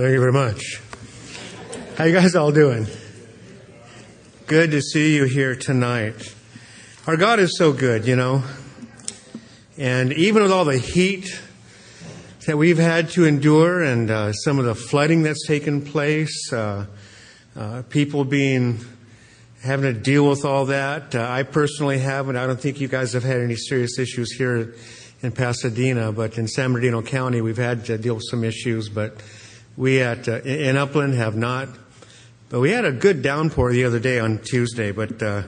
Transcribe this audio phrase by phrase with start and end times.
[0.00, 0.80] Thank you very much.
[1.98, 2.86] How you guys all doing?
[4.46, 6.34] Good to see you here tonight.
[7.06, 8.42] Our God is so good, you know.
[9.76, 11.38] And even with all the heat
[12.46, 16.86] that we've had to endure and uh, some of the flooding that's taken place, uh,
[17.54, 18.82] uh, people being
[19.62, 21.14] having to deal with all that.
[21.14, 22.38] Uh, I personally haven't.
[22.38, 24.74] I don't think you guys have had any serious issues here
[25.20, 28.88] in Pasadena, but in San Bernardino County, we've had to deal with some issues.
[28.88, 29.20] But
[29.80, 31.70] we at uh, in Upland have not.
[32.50, 34.92] But we had a good downpour the other day on Tuesday.
[34.92, 35.44] But uh,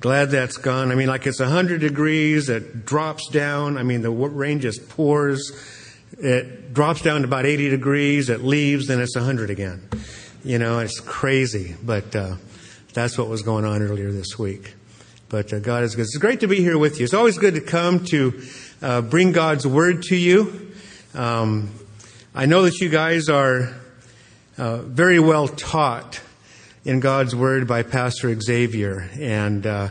[0.00, 0.90] glad that's gone.
[0.90, 2.48] I mean, like it's 100 degrees.
[2.48, 3.76] It drops down.
[3.76, 5.52] I mean, the rain just pours.
[6.18, 8.30] It drops down to about 80 degrees.
[8.30, 9.86] It leaves, then it's 100 again.
[10.42, 11.76] You know, it's crazy.
[11.82, 12.36] But uh,
[12.94, 14.74] that's what was going on earlier this week.
[15.28, 16.02] But uh, God is good.
[16.02, 17.04] It's great to be here with you.
[17.04, 18.42] It's always good to come to
[18.80, 20.72] uh, bring God's word to you.
[21.12, 21.72] Um,
[22.38, 23.72] I know that you guys are
[24.58, 26.20] uh, very well taught
[26.84, 29.88] in God's word by Pastor Xavier, and uh,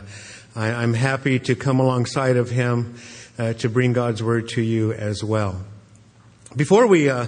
[0.54, 2.94] I, am happy to come alongside of him
[3.36, 5.60] uh, to bring God's word to you as well.
[6.54, 7.26] Before we uh,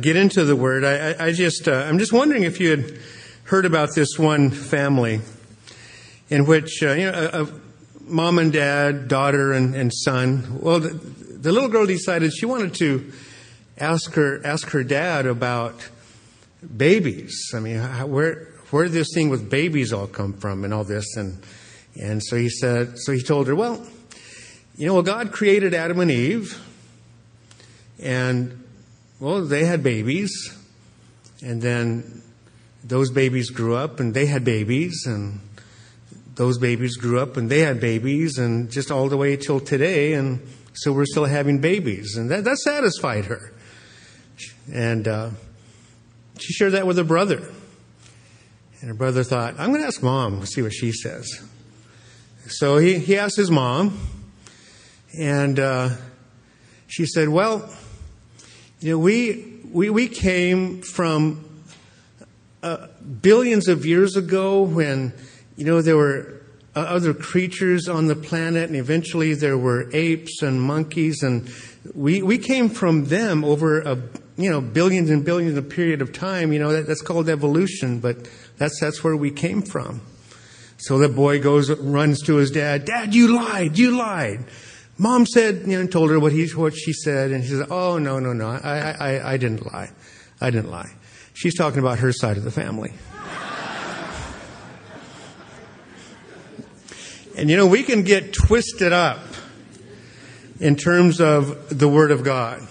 [0.00, 2.98] get into the word, I, I just I'm just wondering if you had
[3.44, 5.20] heard about this one family
[6.30, 7.48] in which you know a, a
[8.06, 10.60] mom and dad, daughter and, and son.
[10.62, 13.12] Well, the, the, little girl decided she wanted to
[13.78, 15.88] ask her ask her dad about
[16.76, 17.52] babies.
[17.54, 20.84] I mean, how, where where did this thing with babies all come from and all
[20.84, 21.16] this?
[21.16, 21.42] And
[21.98, 23.86] and so he said, so he told her, well,
[24.76, 26.60] you know, well, God created Adam and Eve,
[28.02, 28.64] and
[29.18, 30.54] well, they had babies,
[31.42, 32.22] and then
[32.86, 35.40] those babies grew up and they had babies and
[36.36, 40.12] those babies grew up and they had babies and just all the way till today
[40.12, 40.40] and
[40.72, 43.52] so we're still having babies and that, that satisfied her
[44.72, 45.30] and uh,
[46.38, 47.48] she shared that with her brother.
[48.80, 51.42] And her brother thought i'm going to ask mom see what she says.
[52.48, 53.98] So he, he asked his mom
[55.18, 55.90] and uh,
[56.86, 57.70] she said well
[58.80, 61.44] you know we we, we came from
[62.62, 62.88] uh,
[63.20, 65.12] billions of years ago when
[65.56, 66.42] you know, there were
[66.74, 71.50] uh, other creatures on the planet, and eventually there were apes and monkeys, and
[71.94, 73.96] we, we came from them over a
[74.36, 76.52] you know billions and billions of period of time.
[76.52, 80.00] You know that, that's called evolution, but that's that's where we came from.
[80.78, 82.84] So the boy goes runs to his dad.
[82.84, 83.78] Dad, you lied.
[83.78, 84.44] You lied.
[84.98, 87.98] Mom said, you know, told her what he what she said, and he said, "Oh
[87.98, 89.90] no, no, no, I, I, I didn't lie.
[90.40, 90.92] I didn't lie."
[91.34, 92.92] She's talking about her side of the family.
[97.36, 99.20] And you know, we can get twisted up
[100.58, 102.66] in terms of the Word of God.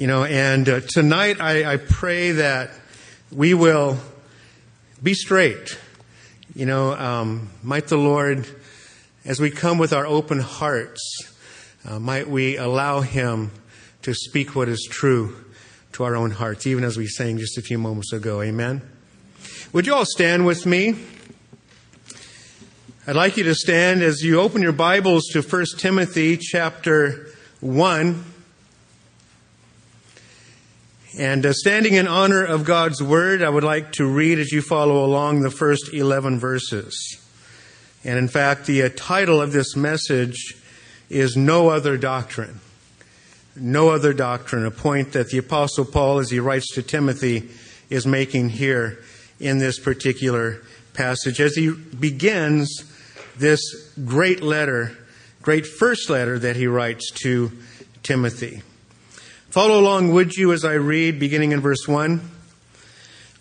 [0.00, 2.70] You know, and uh, tonight I, I pray that
[3.30, 3.98] we will
[5.02, 5.78] be straight.
[6.54, 8.48] You know, um, might the Lord,
[9.26, 11.02] as we come with our open hearts,
[11.84, 13.50] uh, might we allow Him
[14.00, 15.36] to speak what is true
[15.92, 18.40] to our own hearts, even as we sang just a few moments ago.
[18.40, 18.80] Amen.
[19.74, 20.94] Would you all stand with me?
[23.06, 27.28] I'd like you to stand as you open your Bibles to 1 Timothy chapter
[27.60, 28.29] 1.
[31.18, 34.62] And uh, standing in honor of God's Word, I would like to read as you
[34.62, 37.20] follow along the first 11 verses.
[38.04, 40.56] And in fact, the uh, title of this message
[41.08, 42.60] is No Other Doctrine.
[43.56, 47.50] No Other Doctrine, a point that the Apostle Paul, as he writes to Timothy,
[47.88, 49.02] is making here
[49.40, 50.62] in this particular
[50.94, 52.84] passage as he begins
[53.36, 53.60] this
[54.04, 54.96] great letter,
[55.42, 57.50] great first letter that he writes to
[58.04, 58.62] Timothy.
[59.50, 62.20] Follow along, would you, as I read, beginning in verse 1.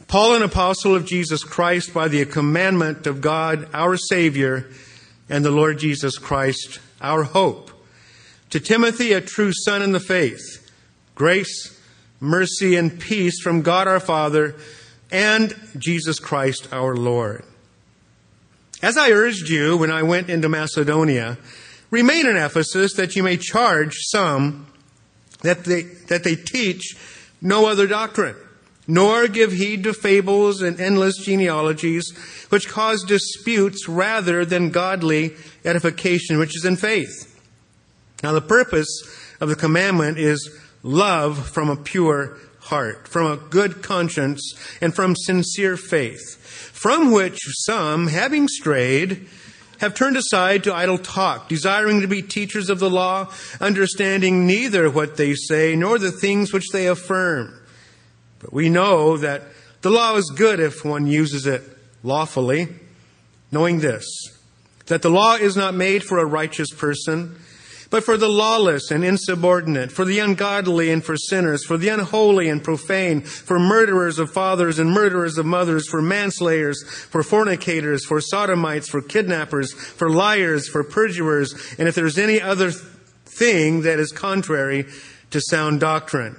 [0.08, 4.72] Paul, an apostle of Jesus Christ, by the commandment of God, our Savior,
[5.30, 7.70] and the Lord Jesus Christ, our hope.
[8.50, 10.68] To Timothy, a true son in the faith,
[11.14, 11.80] grace,
[12.20, 14.56] mercy, and peace from God our Father
[15.11, 17.46] and Jesus Christ our Lord.
[18.82, 21.38] As I urged you when I went into Macedonia,
[21.91, 24.66] remain in Ephesus that you may charge some
[25.41, 26.96] that they, that they teach
[27.41, 28.36] no other doctrine,
[28.88, 32.12] nor give heed to fables and endless genealogies,
[32.50, 37.40] which cause disputes rather than godly edification, which is in faith.
[38.24, 38.88] Now the purpose
[39.40, 40.50] of the commandment is
[40.84, 46.40] love from a pure heart, from a good conscience, and from sincere faith
[46.80, 49.28] from which some, having strayed,
[49.79, 54.90] have turned aside to idle talk, desiring to be teachers of the law, understanding neither
[54.90, 57.59] what they say nor the things which they affirm.
[58.40, 59.43] But we know that
[59.81, 61.64] the law is good if one uses it
[62.03, 62.67] lawfully,
[63.52, 64.05] knowing this,
[64.87, 67.40] that the law is not made for a righteous person,
[67.90, 72.47] but for the lawless and insubordinate, for the ungodly and for sinners, for the unholy
[72.47, 78.22] and profane, for murderers of fathers and murderers of mothers, for manslayers, for fornicators, for
[78.22, 82.72] sodomites, for kidnappers, for liars, for perjurers, and if there's any other
[83.26, 84.85] thing that is contrary
[85.32, 86.35] to sound doctrine,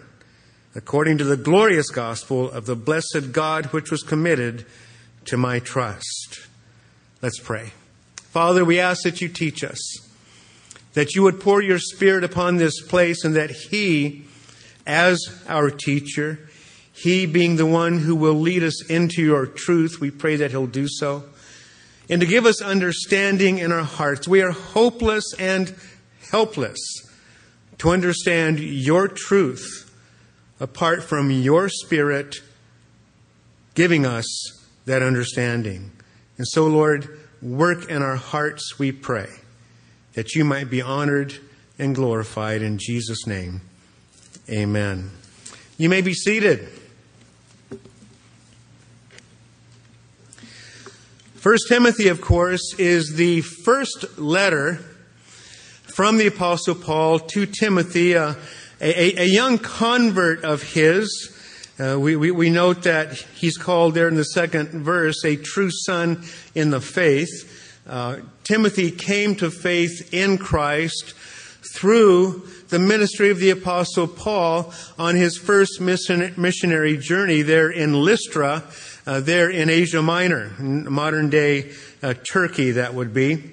[0.75, 4.67] according to the glorious gospel of the blessed God which was committed
[5.25, 6.47] to my trust.
[7.23, 7.73] Let's pray.
[8.17, 10.10] Father, we ask that you teach us
[10.95, 14.25] that you would pour your Spirit upon this place and that He,
[14.87, 16.49] as our teacher,
[16.93, 20.67] He being the one who will lead us into your truth, we pray that He'll
[20.67, 21.25] do so.
[22.09, 24.27] And to give us understanding in our hearts.
[24.27, 25.75] We are hopeless and
[26.31, 26.79] helpless
[27.79, 29.87] to understand your truth
[30.59, 32.37] apart from your Spirit
[33.75, 34.27] giving us
[34.87, 35.93] that understanding.
[36.37, 39.31] And so, Lord, work in our hearts, we pray
[40.15, 41.35] that you might be honored
[41.79, 43.61] and glorified in Jesus' name.
[44.49, 45.11] Amen.
[45.79, 46.69] You may be seated.
[51.35, 54.79] First Timothy, of course, is the first letter
[55.85, 58.37] from the Apostle Paul to Timothy, a,
[58.81, 61.35] a, young convert of his.
[61.79, 65.71] Uh, we, we, we note that he's called there in the second verse a true
[65.71, 66.23] son
[66.55, 67.60] in the faith.
[67.91, 71.13] Uh, Timothy came to faith in Christ
[71.75, 77.93] through the ministry of the Apostle Paul on his first mission, missionary journey there in
[77.93, 78.63] Lystra,
[79.09, 83.51] uh, there in Asia Minor, modern day uh, Turkey, that would be.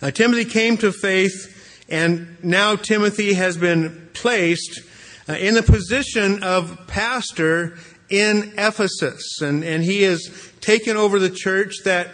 [0.00, 4.80] Uh, Timothy came to faith, and now Timothy has been placed
[5.28, 7.76] uh, in the position of pastor
[8.08, 12.08] in Ephesus, and, and he has taken over the church that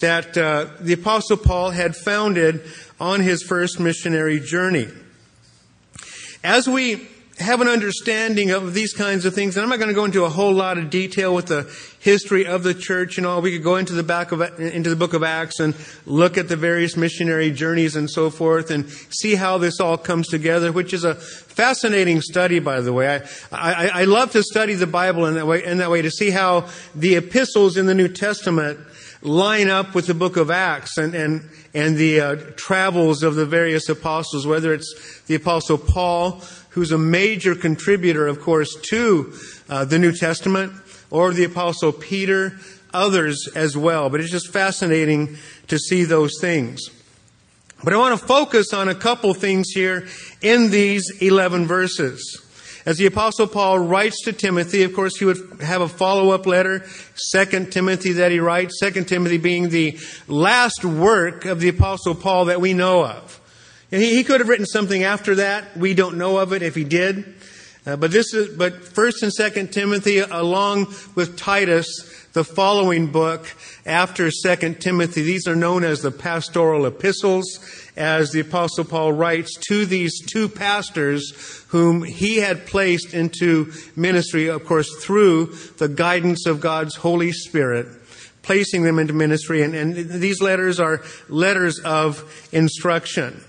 [0.00, 2.62] that uh, the Apostle Paul had founded
[3.00, 4.88] on his first missionary journey.
[6.44, 7.08] As we
[7.40, 10.24] have an understanding of these kinds of things, and I'm not going to go into
[10.24, 13.40] a whole lot of detail with the history of the church and all.
[13.40, 15.74] We could go into the back of into the book of Acts and
[16.06, 20.28] look at the various missionary journeys and so forth, and see how this all comes
[20.28, 23.08] together, which is a fascinating study, by the way.
[23.08, 23.22] I,
[23.52, 26.30] I, I love to study the Bible in that way, in that way to see
[26.30, 28.80] how the epistles in the New Testament
[29.22, 33.46] line up with the book of Acts and, and, and the uh, travels of the
[33.46, 39.32] various apostles, whether it's the apostle Paul, who's a major contributor, of course, to
[39.68, 40.72] uh, the New Testament,
[41.10, 42.58] or the apostle Peter,
[42.92, 44.10] others as well.
[44.10, 45.36] But it's just fascinating
[45.66, 46.80] to see those things.
[47.82, 50.08] But I want to focus on a couple things here
[50.42, 52.44] in these 11 verses.
[52.88, 56.86] As the apostle Paul writes to Timothy, of course, he would have a follow-up letter,
[57.16, 62.46] Second Timothy that he writes, Second Timothy being the last work of the apostle Paul
[62.46, 63.40] that we know of.
[63.90, 65.76] He, he could have written something after that.
[65.76, 67.34] We don't know of it if he did.
[67.84, 71.86] Uh, but this is, but First and Second Timothy, along with Titus,
[72.32, 73.54] the following book
[73.84, 77.58] after Second Timothy, these are known as the pastoral epistles
[77.98, 84.46] as the Apostle Paul writes to these two pastors whom he had placed into ministry,
[84.46, 85.46] of course, through
[85.78, 87.88] the guidance of God's Holy Spirit,
[88.42, 89.62] placing them into ministry.
[89.62, 93.42] And, and these letters are letters of instruction.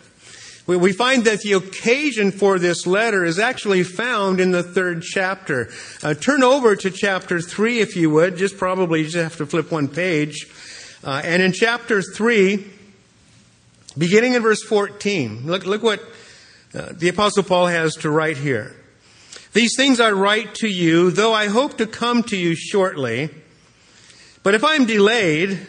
[0.66, 5.70] We, find that the occasion for this letter is actually found in the third chapter.
[6.04, 8.38] Uh, turn over to chapter 3 if you would.
[8.38, 10.46] Just probably you just have to flip one page.
[11.04, 12.79] Uh, and in chapter 3,
[14.00, 16.02] Beginning in verse 14, look, look what
[16.74, 18.74] uh, the Apostle Paul has to write here.
[19.52, 23.30] These things I write to you, though I hope to come to you shortly.
[24.42, 25.60] But if I am delayed,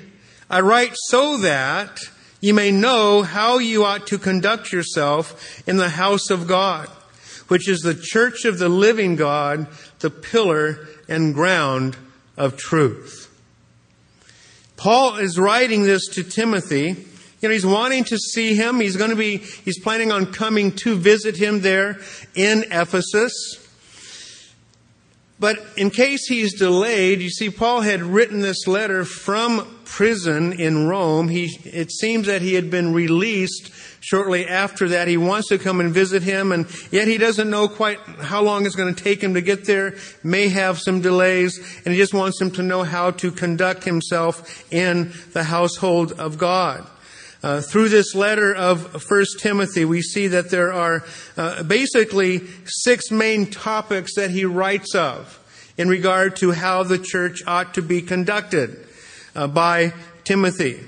[0.48, 1.98] I write so that
[2.40, 6.86] you may know how you ought to conduct yourself in the house of God,
[7.48, 9.66] which is the church of the living God,
[9.98, 11.96] the pillar and ground
[12.36, 13.26] of truth.
[14.76, 17.06] Paul is writing this to Timothy
[17.40, 18.80] you know, he's wanting to see him.
[18.80, 21.98] He's going to be, he's planning on coming to visit him there
[22.34, 23.66] in Ephesus.
[25.38, 30.86] But in case he's delayed, you see, Paul had written this letter from prison in
[30.86, 31.28] Rome.
[31.28, 35.08] He, it seems that he had been released shortly after that.
[35.08, 38.66] He wants to come and visit him, and yet he doesn't know quite how long
[38.66, 39.96] it's going to take him to get there.
[40.22, 44.70] May have some delays, and he just wants him to know how to conduct himself
[44.70, 46.86] in the household of God.
[47.42, 51.02] Uh, through this letter of First Timothy, we see that there are
[51.38, 55.38] uh, basically six main topics that he writes of
[55.78, 58.86] in regard to how the church ought to be conducted
[59.34, 59.94] uh, by
[60.24, 60.80] Timothy.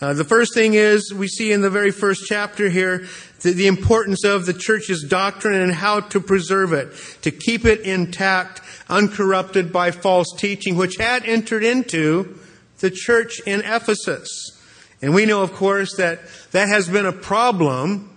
[0.00, 3.06] Uh, the first thing is we see in the very first chapter here
[3.42, 6.88] the, the importance of the church's doctrine and how to preserve it,
[7.20, 12.38] to keep it intact, uncorrupted by false teaching, which had entered into
[12.78, 14.56] the church in Ephesus.
[15.02, 16.20] And we know, of course, that
[16.52, 18.10] that has been a problem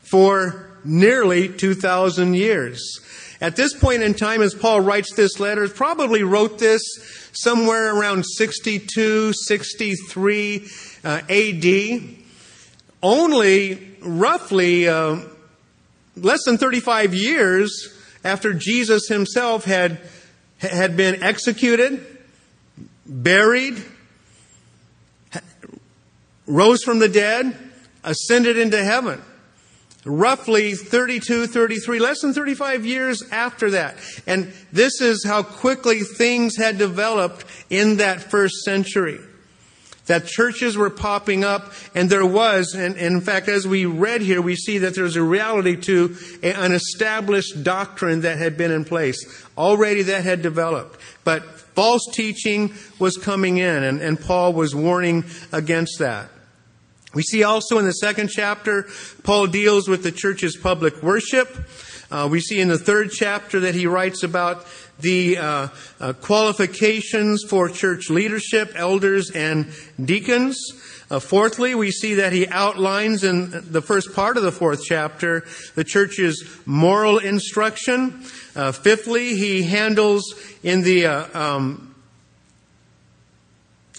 [0.00, 3.00] for nearly 2,000 years.
[3.40, 6.82] At this point in time, as Paul writes this letter, probably wrote this
[7.32, 10.68] somewhere around 62, 63
[11.04, 12.02] uh, AD.
[13.02, 15.20] Only roughly uh,
[16.16, 17.92] less than 35 years
[18.24, 20.00] after Jesus himself had,
[20.58, 22.04] had been executed,
[23.06, 23.82] buried,
[26.46, 27.56] rose from the dead,
[28.04, 29.22] ascended into heaven.
[30.04, 33.96] Roughly 32, 33, less than 35 years after that.
[34.24, 39.18] And this is how quickly things had developed in that first century.
[40.06, 44.20] That churches were popping up, and there was, and, and in fact, as we read
[44.20, 48.84] here, we see that there's a reality to an established doctrine that had been in
[48.84, 49.18] place.
[49.58, 51.00] Already that had developed.
[51.24, 56.28] But false teaching was coming in, and, and Paul was warning against that.
[57.16, 58.88] We see also in the second chapter,
[59.22, 61.48] Paul deals with the church's public worship.
[62.10, 64.66] Uh, we see in the third chapter that he writes about
[65.00, 65.68] the uh,
[65.98, 70.58] uh, qualifications for church leadership, elders, and deacons.
[71.10, 75.46] Uh, fourthly, we see that he outlines in the first part of the fourth chapter
[75.74, 78.26] the church's moral instruction.
[78.54, 81.94] Uh, fifthly, he handles in the uh, um,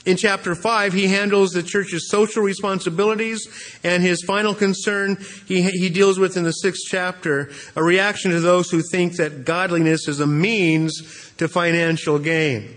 [0.07, 3.45] in chapter 5, he handles the church's social responsibilities,
[3.83, 8.39] and his final concern he, he deals with in the sixth chapter a reaction to
[8.39, 12.73] those who think that godliness is a means to financial gain.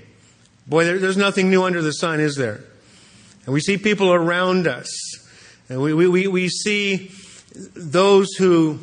[0.67, 2.65] Boy, there, there's nothing new under the sun, is there?
[3.45, 4.91] And we see people around us,
[5.69, 7.13] and we, we, we see
[7.77, 8.81] those who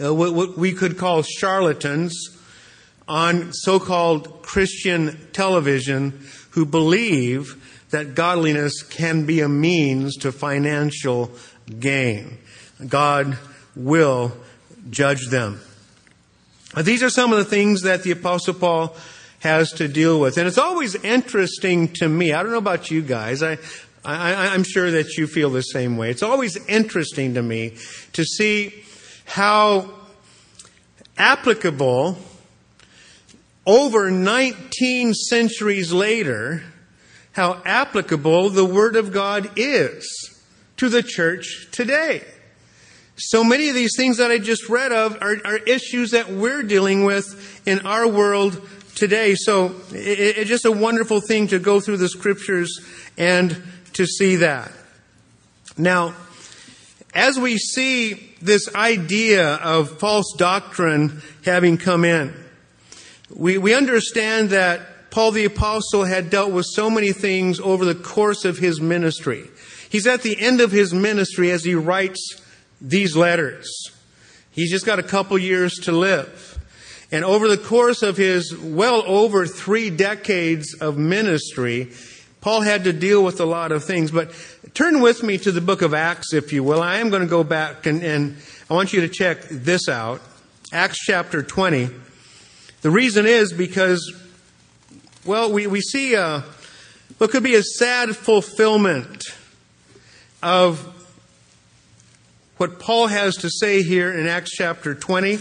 [0.00, 2.30] uh, what we could call charlatans
[3.08, 6.20] on so called Christian television
[6.54, 11.30] who believe that godliness can be a means to financial
[11.80, 12.38] gain.
[12.86, 13.38] God
[13.74, 14.32] will
[14.90, 15.60] judge them.
[16.80, 18.96] These are some of the things that the Apostle Paul
[19.40, 20.38] has to deal with.
[20.38, 22.32] And it's always interesting to me.
[22.32, 23.42] I don't know about you guys.
[23.42, 23.58] I,
[24.04, 26.10] I, am sure that you feel the same way.
[26.10, 27.76] It's always interesting to me
[28.12, 28.84] to see
[29.24, 29.90] how
[31.18, 32.16] applicable
[33.66, 36.62] over 19 centuries later,
[37.32, 40.04] how applicable the Word of God is
[40.76, 42.22] to the church today.
[43.16, 46.62] So many of these things that I just read of are, are issues that we're
[46.62, 48.60] dealing with in our world
[48.94, 49.34] today.
[49.34, 52.80] So it, it's just a wonderful thing to go through the scriptures
[53.16, 53.62] and
[53.94, 54.72] to see that.
[55.78, 56.14] Now,
[57.14, 62.34] as we see this idea of false doctrine having come in,
[63.34, 67.94] we, we understand that Paul the Apostle had dealt with so many things over the
[67.94, 69.48] course of his ministry.
[69.88, 72.40] He's at the end of his ministry as he writes
[72.80, 73.90] these letters.
[74.50, 76.58] He's just got a couple years to live.
[77.10, 81.92] And over the course of his well over three decades of ministry,
[82.40, 84.10] Paul had to deal with a lot of things.
[84.10, 84.32] But
[84.74, 86.82] turn with me to the book of Acts, if you will.
[86.82, 88.36] I am going to go back and, and
[88.68, 90.20] I want you to check this out.
[90.72, 92.03] Acts chapter 20.
[92.84, 94.12] The reason is because,
[95.24, 96.44] well, we, we see a,
[97.16, 99.24] what could be a sad fulfillment
[100.42, 100.80] of
[102.58, 105.38] what Paul has to say here in Acts chapter 20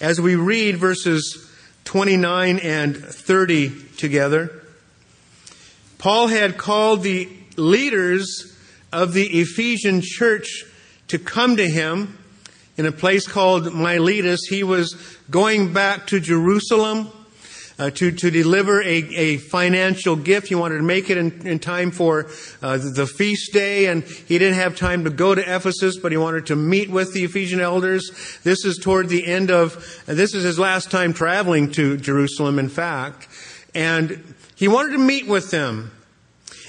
[0.00, 1.52] as we read verses
[1.84, 4.62] 29 and 30 together.
[5.98, 8.56] Paul had called the leaders
[8.90, 10.64] of the Ephesian church
[11.08, 12.16] to come to him
[12.76, 14.40] in a place called Miletus.
[14.48, 14.94] He was
[15.30, 17.10] going back to Jerusalem
[17.78, 20.48] uh, to, to deliver a, a financial gift.
[20.48, 22.26] He wanted to make it in, in time for
[22.62, 26.18] uh, the, feast day, and he didn't have time to go to Ephesus, but he
[26.18, 28.38] wanted to meet with the Ephesian elders.
[28.44, 32.68] This is toward the end of, this is his last time traveling to Jerusalem, in
[32.68, 33.28] fact.
[33.74, 35.90] And he wanted to meet with them.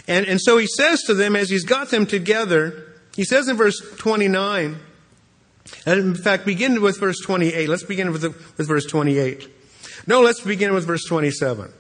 [0.07, 2.83] And, and so he says to them, as he's got them together,
[3.15, 4.77] he says in verse 29,
[5.85, 7.67] and in fact, begin with verse 28.
[7.69, 9.49] Let's begin with, the, with verse 28.
[10.07, 11.71] No, let's begin with verse 27.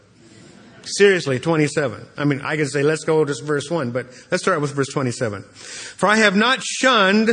[0.83, 2.05] Seriously, 27.
[2.17, 4.89] I mean, I could say let's go to verse 1, but let's start with verse
[4.89, 5.43] 27.
[5.43, 7.29] For I have not shunned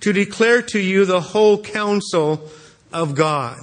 [0.00, 2.48] to declare to you the whole counsel
[2.92, 3.58] of God.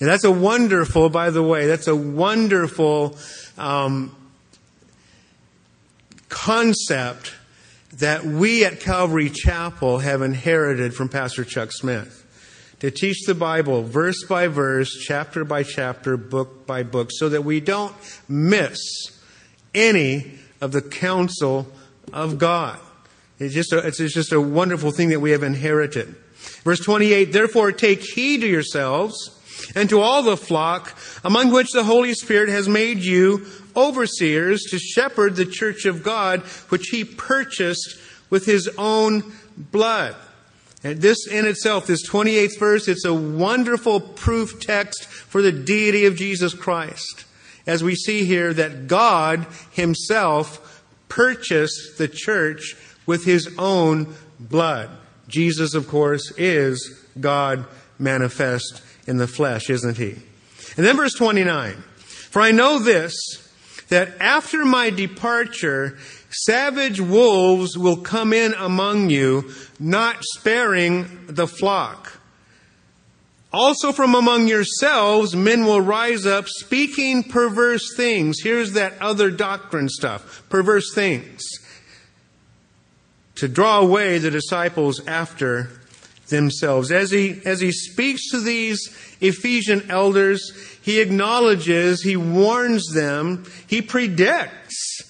[0.00, 3.16] And that's a wonderful, by the way, that's a wonderful
[3.56, 4.14] um,
[6.28, 7.34] concept
[7.98, 12.20] that we at Calvary Chapel have inherited from Pastor Chuck Smith.
[12.80, 17.42] To teach the Bible verse by verse, chapter by chapter, book by book, so that
[17.42, 17.94] we don't
[18.28, 18.78] miss
[19.74, 21.66] any of the counsel
[22.12, 22.78] of God.
[23.38, 26.14] It's just a, it's just a wonderful thing that we have inherited.
[26.62, 29.40] Verse 28, therefore take heed to yourselves
[29.74, 33.46] and to all the flock among which the Holy Spirit has made you
[33.76, 37.98] overseers to shepherd the church of God, which he purchased
[38.30, 40.14] with his own blood.
[40.82, 46.04] And this in itself, this 28th verse, it's a wonderful proof text for the deity
[46.04, 47.24] of Jesus Christ.
[47.66, 54.90] As we see here that God himself purchased the church with his own blood.
[55.28, 57.64] Jesus, of course, is God
[57.98, 60.16] manifest in the flesh, isn't he?
[60.76, 61.74] And then verse 29.
[62.30, 63.14] For I know this,
[63.88, 65.98] that after my departure,
[66.30, 72.20] savage wolves will come in among you, not sparing the flock.
[73.52, 78.40] Also from among yourselves, men will rise up speaking perverse things.
[78.42, 80.42] Here's that other doctrine stuff.
[80.48, 81.40] Perverse things.
[83.36, 85.70] To draw away the disciples after
[86.34, 86.90] themselves.
[86.90, 88.88] As he, as he speaks to these
[89.20, 95.02] Ephesian elders, he acknowledges, he warns them, he predicts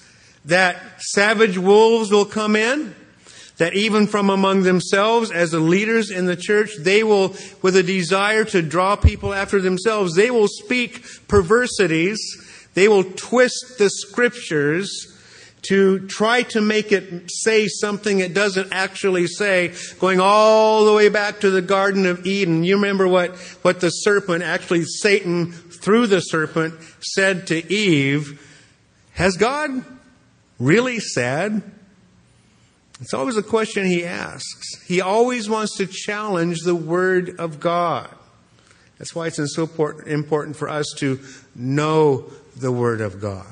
[0.45, 2.95] that savage wolves will come in,
[3.57, 7.83] that even from among themselves, as the leaders in the church, they will, with a
[7.83, 12.19] desire to draw people after themselves, they will speak perversities,
[12.75, 15.13] they will twist the scriptures,
[15.64, 21.09] to try to make it say something it doesn't actually say, going all the way
[21.09, 22.64] back to the Garden of Eden.
[22.64, 28.40] You remember what, what the serpent, actually Satan, through the serpent, said to Eve,
[29.12, 29.84] Has God
[30.58, 31.62] really said?
[33.00, 34.82] It's always a question he asks.
[34.86, 38.08] He always wants to challenge the Word of God.
[38.99, 39.69] That's why it's so
[40.06, 41.19] important for us to
[41.54, 43.47] know the Word of God.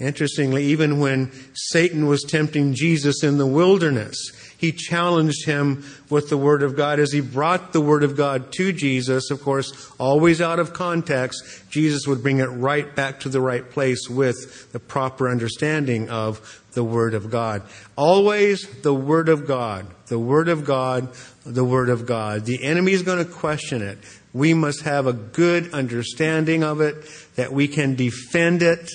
[0.00, 4.16] Interestingly, even when Satan was tempting Jesus in the wilderness,
[4.56, 8.52] he challenged him with the Word of God as he brought the Word of God
[8.52, 9.30] to Jesus.
[9.30, 13.68] Of course, always out of context, Jesus would bring it right back to the right
[13.68, 17.62] place with the proper understanding of the Word of God.
[17.96, 19.86] Always the Word of God.
[20.06, 21.12] The Word of God.
[21.44, 22.44] The Word of God.
[22.44, 23.98] The enemy is going to question it.
[24.32, 26.96] We must have a good understanding of it,
[27.34, 28.90] that we can defend it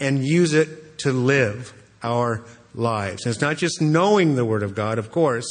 [0.00, 3.24] and use it to live our lives.
[3.24, 5.46] And it's not just knowing the Word of God, of course,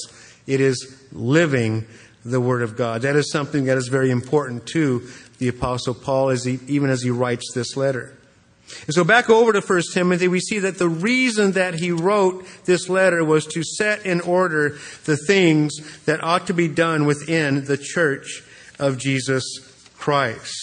[0.45, 1.85] it is living
[2.25, 3.01] the Word of God.
[3.01, 5.07] That is something that is very important to
[5.39, 8.17] the Apostle Paul, as he, even as he writes this letter.
[8.85, 12.45] And so back over to 1 Timothy, we see that the reason that he wrote
[12.65, 15.73] this letter was to set in order the things
[16.05, 18.43] that ought to be done within the church
[18.79, 19.43] of Jesus
[19.97, 20.62] Christ.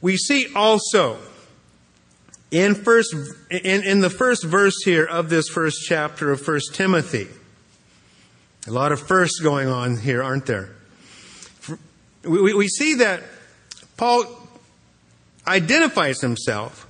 [0.00, 1.18] We see also
[2.50, 3.14] in first
[3.50, 7.28] in, in the first verse here of this first chapter of First Timothy.
[8.66, 10.70] A lot of firsts going on here, aren't there?
[12.24, 13.22] We, we see that
[13.96, 14.24] Paul
[15.46, 16.86] identifies himself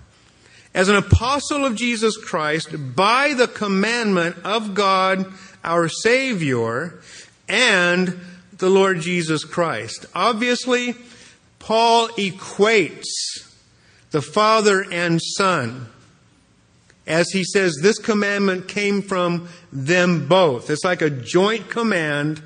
[0.75, 5.27] as an apostle of Jesus Christ by the commandment of God,
[5.63, 7.01] our Savior,
[7.49, 8.19] and
[8.57, 10.07] the Lord Jesus Christ.
[10.15, 10.95] Obviously,
[11.67, 13.09] Paul equates
[14.13, 15.89] the Father and Son
[17.07, 20.71] as he says, this commandment came from them both.
[20.71, 22.43] It's like a joint command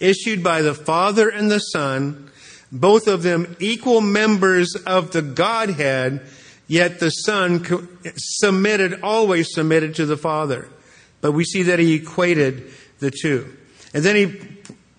[0.00, 2.30] issued by the Father and the Son,
[2.72, 6.22] both of them equal members of the Godhead,
[6.66, 10.68] yet the Son submitted, always submitted to the Father.
[11.20, 13.56] But we see that he equated the two.
[13.92, 14.26] And then he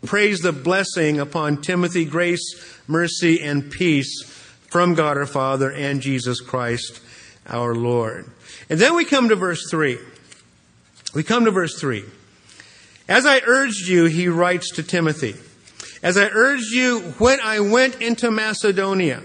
[0.06, 2.56] praised the blessing upon Timothy, grace,
[2.88, 4.24] mercy, and peace
[4.70, 7.02] from God our Father and Jesus Christ
[7.48, 8.30] our Lord.
[8.70, 9.98] And then we come to verse 3.
[11.14, 12.04] We come to verse 3.
[13.08, 15.36] As I urged you, he writes to Timothy,
[16.04, 19.24] as I urged you when I went into Macedonia.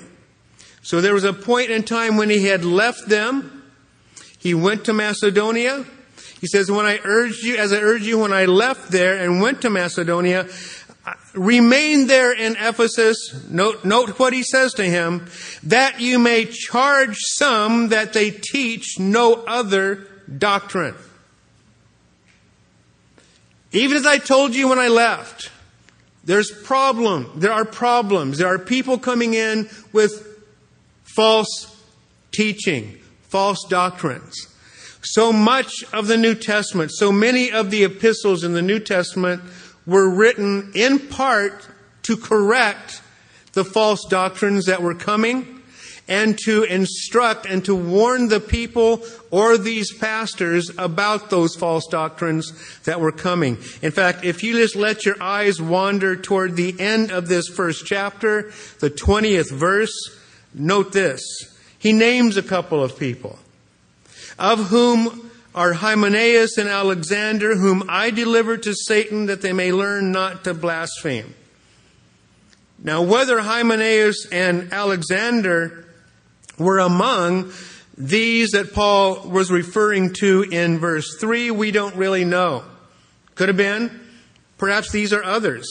[0.82, 3.62] So there was a point in time when he had left them.
[4.38, 5.84] He went to Macedonia.
[6.44, 9.40] He says, when I urged you, as I urged you when I left there and
[9.40, 10.46] went to Macedonia,
[11.33, 13.16] remain there in Ephesus.
[13.48, 15.26] Note, note what he says to him,
[15.62, 20.94] that you may charge some that they teach no other doctrine.
[23.72, 25.50] Even as I told you when I left,
[26.24, 27.33] there's problem.
[27.37, 28.37] There are problems.
[28.37, 30.44] There are people coming in with
[31.04, 31.74] false
[32.33, 32.98] teaching,
[33.30, 34.53] false doctrines.
[35.04, 39.42] So much of the New Testament, so many of the epistles in the New Testament
[39.86, 41.68] were written in part
[42.04, 43.02] to correct
[43.52, 45.62] the false doctrines that were coming
[46.08, 52.52] and to instruct and to warn the people or these pastors about those false doctrines
[52.84, 53.56] that were coming.
[53.80, 57.86] In fact, if you just let your eyes wander toward the end of this first
[57.86, 59.92] chapter, the 20th verse,
[60.52, 61.22] note this.
[61.78, 63.38] He names a couple of people,
[64.38, 70.11] of whom are Hymenaeus and Alexander, whom I delivered to Satan that they may learn
[70.11, 71.35] not to blaspheme.
[72.83, 75.87] Now, whether Hymenaeus and Alexander
[76.59, 77.53] were among
[77.97, 82.64] these that Paul was referring to in verse 3, we don't really know.
[83.37, 84.01] Could have been.
[84.59, 85.66] Perhaps these are others.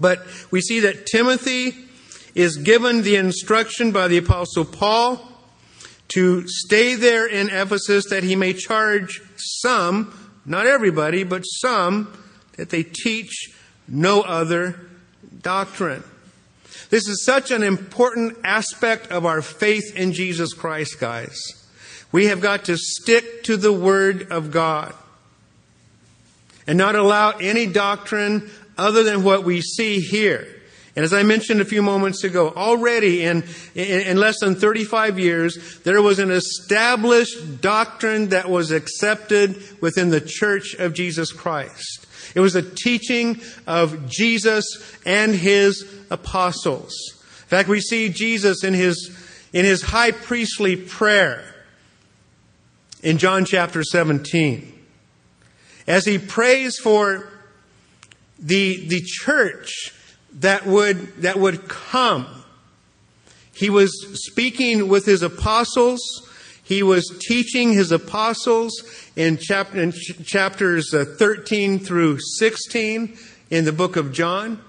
[0.00, 1.74] But we see that Timothy
[2.34, 5.31] is given the instruction by the Apostle Paul
[6.14, 12.12] to stay there in Ephesus that he may charge some, not everybody, but some,
[12.56, 13.50] that they teach
[13.88, 14.78] no other
[15.40, 16.04] doctrine.
[16.90, 21.40] This is such an important aspect of our faith in Jesus Christ, guys.
[22.10, 24.94] We have got to stick to the Word of God
[26.66, 30.46] and not allow any doctrine other than what we see here.
[30.94, 35.80] And as I mentioned a few moments ago, already in, in, less than 35 years,
[35.84, 42.06] there was an established doctrine that was accepted within the Church of Jesus Christ.
[42.34, 44.64] It was the teaching of Jesus
[45.06, 46.94] and his apostles.
[47.42, 49.16] In fact, we see Jesus in his,
[49.54, 51.42] in his high priestly prayer
[53.02, 54.72] in John chapter 17.
[55.86, 57.28] As he prays for
[58.38, 59.94] the, the church
[60.34, 62.26] that would, that would come.
[63.54, 63.92] He was
[64.24, 66.00] speaking with his apostles.
[66.64, 68.72] He was teaching his apostles
[69.14, 73.16] in, chapter, in chapters uh, 13 through 16
[73.50, 74.62] in the book of John.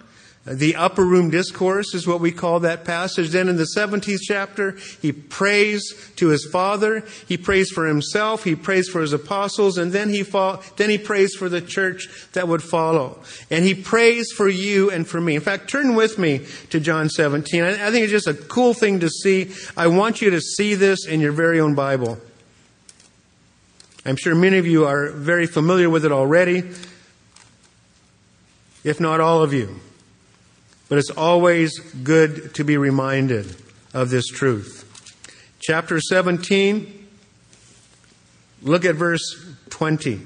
[0.45, 3.29] The upper room discourse is what we call that passage.
[3.29, 7.05] Then in the 17th chapter, he prays to his father.
[7.29, 8.43] He prays for himself.
[8.43, 9.77] He prays for his apostles.
[9.77, 13.19] And then he, then he prays for the church that would follow.
[13.49, 15.35] And he prays for you and for me.
[15.35, 17.63] In fact, turn with me to John 17.
[17.63, 19.53] I, I think it's just a cool thing to see.
[19.77, 22.17] I want you to see this in your very own Bible.
[24.05, 26.69] I'm sure many of you are very familiar with it already,
[28.83, 29.79] if not all of you.
[30.89, 33.55] But it's always good to be reminded
[33.93, 34.89] of this truth.
[35.59, 37.07] Chapter 17,
[38.63, 40.21] look at verse 20.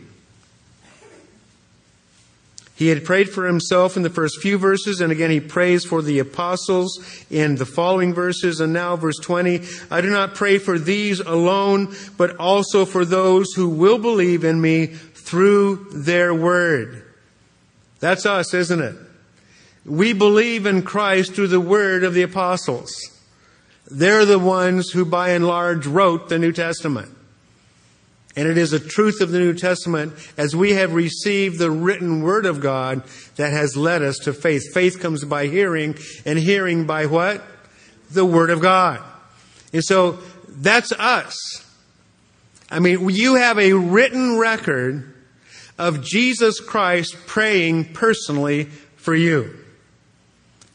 [2.78, 6.04] He had prayed for himself in the first few verses, and again he prays for
[6.04, 8.60] the apostles in the following verses.
[8.60, 13.54] And now, verse 20 I do not pray for these alone, but also for those
[13.54, 17.04] who will believe in me through their word.
[18.00, 18.96] That's us, isn't it?
[19.88, 22.94] We believe in Christ through the word of the apostles.
[23.90, 27.10] They're the ones who, by and large, wrote the New Testament.
[28.36, 32.22] And it is a truth of the New Testament as we have received the written
[32.22, 33.04] word of God
[33.38, 34.74] that has led us to faith.
[34.74, 35.96] Faith comes by hearing,
[36.26, 37.42] and hearing by what?
[38.12, 39.02] The word of God.
[39.74, 40.20] And so
[40.50, 41.66] that's us.
[42.70, 45.14] I mean, you have a written record
[45.80, 48.66] of Jesus Christ praying personally
[48.98, 49.58] for you.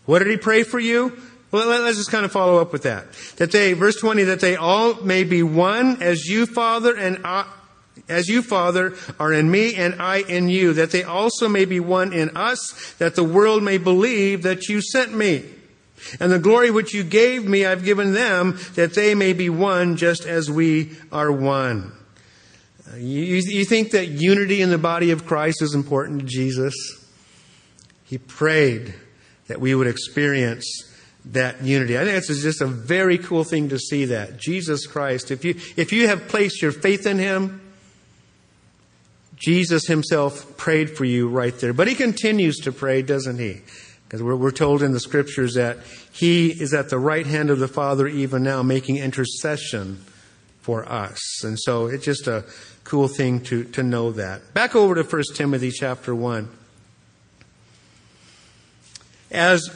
[0.06, 1.16] What did he pray for you?
[1.50, 3.12] Well, let's just kind of follow up with that.
[3.36, 7.46] That they, verse 20, that they all may be one as you, Father, and I,
[8.08, 11.78] as you, Father, are in me and I in you, that they also may be
[11.78, 15.44] one in us, that the world may believe that you sent me.
[16.18, 19.96] And the glory which you gave me, I've given them, that they may be one
[19.96, 21.92] just as we are one.
[22.96, 26.74] You, you think that unity in the body of Christ is important to Jesus?
[28.04, 28.94] He prayed
[29.48, 30.88] that we would experience
[31.26, 31.98] that unity.
[31.98, 34.38] I think it's just a very cool thing to see that.
[34.38, 37.60] Jesus Christ, if you, if you have placed your faith in Him,
[39.36, 41.72] Jesus Himself prayed for you right there.
[41.72, 43.60] But He continues to pray, doesn't He?
[44.04, 45.78] Because we're, we're told in the scriptures that
[46.12, 50.04] He is at the right hand of the Father even now, making intercession
[50.60, 51.44] for us.
[51.44, 52.44] And so it's just a
[52.84, 54.54] cool thing to, to know that.
[54.54, 56.48] Back over to 1 Timothy chapter 1.
[59.32, 59.70] As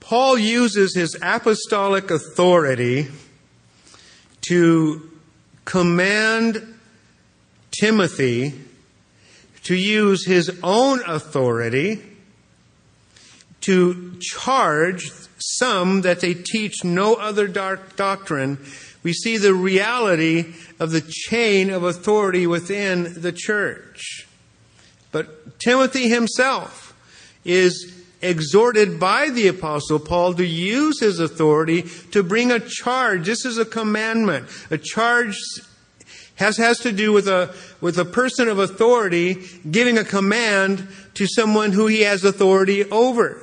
[0.00, 3.08] Paul uses his apostolic authority
[4.48, 5.10] to
[5.66, 6.74] command
[7.70, 8.54] Timothy
[9.64, 12.02] to use his own authority
[13.60, 18.58] to charge some that they teach no other dark doctrine,
[19.02, 24.26] we see the reality of the chain of authority within the church.
[25.12, 26.94] But Timothy himself
[27.44, 27.93] is
[28.24, 33.26] exhorted by the apostle Paul to use his authority to bring a charge.
[33.26, 34.48] This is a commandment.
[34.70, 35.36] A charge
[36.36, 41.26] has, has to do with a, with a person of authority giving a command to
[41.26, 43.40] someone who he has authority over.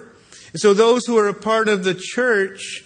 [0.56, 2.84] So those who are a part of the church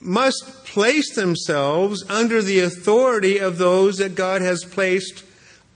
[0.00, 5.24] must place themselves under the authority of those that God has placed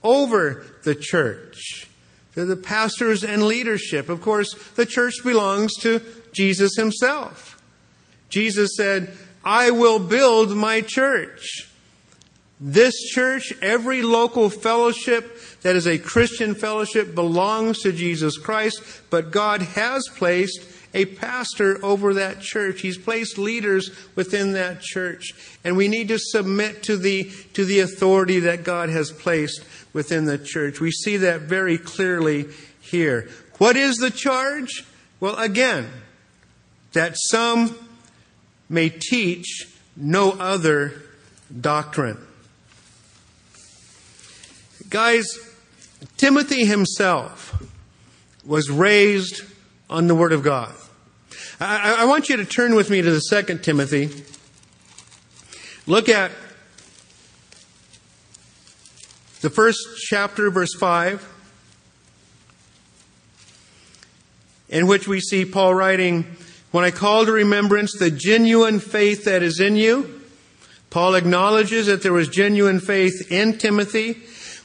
[0.03, 1.88] over the church.
[2.45, 4.09] The pastors and leadership.
[4.09, 7.61] Of course, the church belongs to Jesus himself.
[8.29, 11.69] Jesus said, I will build my church.
[12.59, 19.31] This church, every local fellowship that is a Christian fellowship belongs to Jesus Christ, but
[19.31, 20.59] God has placed
[20.93, 22.81] a pastor over that church.
[22.81, 25.33] He's placed leaders within that church.
[25.63, 30.25] And we need to submit to the, to the authority that God has placed within
[30.25, 30.79] the church.
[30.79, 32.47] We see that very clearly
[32.79, 33.29] here.
[33.57, 34.85] What is the charge?
[35.19, 35.89] Well, again,
[36.93, 37.75] that some
[38.69, 40.93] may teach no other
[41.59, 42.17] doctrine.
[44.89, 45.37] Guys,
[46.17, 47.61] Timothy himself
[48.45, 49.43] was raised
[49.89, 50.73] on the Word of God.
[51.59, 54.09] I, I, want you to turn with me to the second Timothy.
[55.85, 56.31] Look at
[59.41, 61.27] the first chapter, verse 5,
[64.69, 66.25] in which we see Paul writing,
[66.71, 70.21] When I call to remembrance the genuine faith that is in you,
[70.89, 74.15] Paul acknowledges that there was genuine faith in Timothy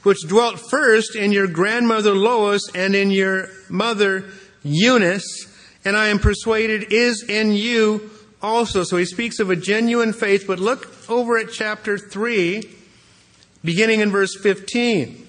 [0.04, 4.24] which dwelt first in your grandmother Lois and in your mother
[4.62, 5.46] Eunice,
[5.84, 8.10] and I am persuaded is in you
[8.40, 8.84] also.
[8.84, 12.62] So he speaks of a genuine faith, but look over at chapter 3,
[13.64, 15.26] beginning in verse 15.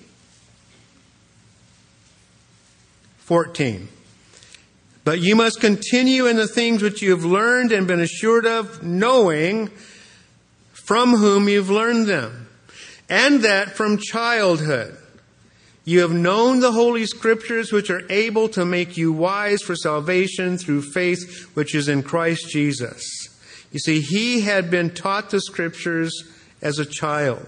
[3.20, 3.88] 14.
[5.04, 8.84] But you must continue in the things which you have learned and been assured of,
[8.84, 9.70] knowing
[10.72, 12.48] from whom you've learned them
[13.10, 14.98] and that from childhood
[15.84, 20.58] you have known the Holy Scriptures, which are able to make you wise for salvation
[20.58, 23.04] through faith which is in Christ Jesus.
[23.72, 26.12] You see, he had been taught the Scriptures
[26.62, 27.48] as a child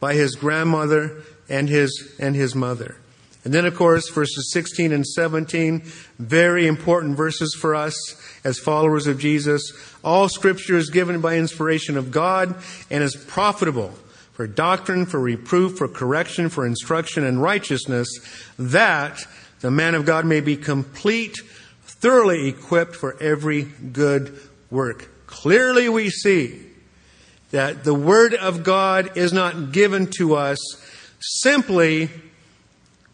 [0.00, 2.96] by his grandmother and his, and his mother.
[3.44, 5.80] And then, of course, verses 16 and 17,
[6.18, 7.96] very important verses for us
[8.44, 9.72] as followers of Jesus.
[10.04, 12.56] All Scripture is given by inspiration of God
[12.90, 13.94] and is profitable
[14.32, 18.08] for doctrine, for reproof, for correction, for instruction in righteousness,
[18.58, 19.24] that
[19.60, 21.38] the man of God may be complete,
[21.82, 24.38] thoroughly equipped for every good
[24.70, 25.08] work.
[25.26, 26.67] Clearly we see
[27.50, 30.58] that the Word of God is not given to us
[31.20, 32.10] simply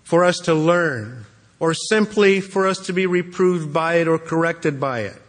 [0.03, 1.25] for us to learn
[1.61, 5.21] or simply for us to be reproved by it or corrected by it,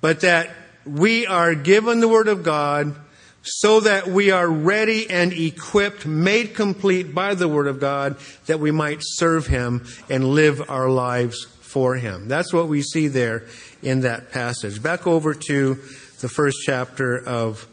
[0.00, 0.50] but that
[0.84, 2.94] we are given the Word of God
[3.42, 8.60] so that we are ready and equipped, made complete by the Word of God, that
[8.60, 12.28] we might serve Him and live our lives for Him.
[12.28, 13.44] That's what we see there
[13.82, 14.82] in that passage.
[14.82, 15.74] Back over to
[16.20, 17.66] the first chapter of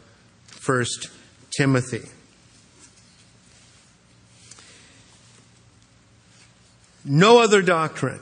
[0.60, 1.08] First
[1.56, 2.06] Timothy.
[7.02, 8.20] No other doctrine.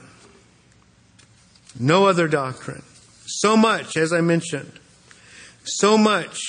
[1.77, 2.83] No other doctrine.
[3.25, 4.71] So much, as I mentioned,
[5.65, 6.39] so much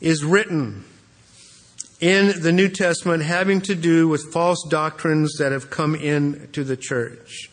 [0.00, 0.84] is written
[2.00, 6.76] in the New Testament having to do with false doctrines that have come into the
[6.76, 7.48] church.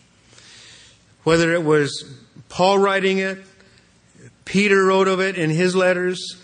[1.24, 2.04] Whether it was
[2.50, 3.38] Paul writing it,
[4.46, 6.39] Peter wrote of it in his letters,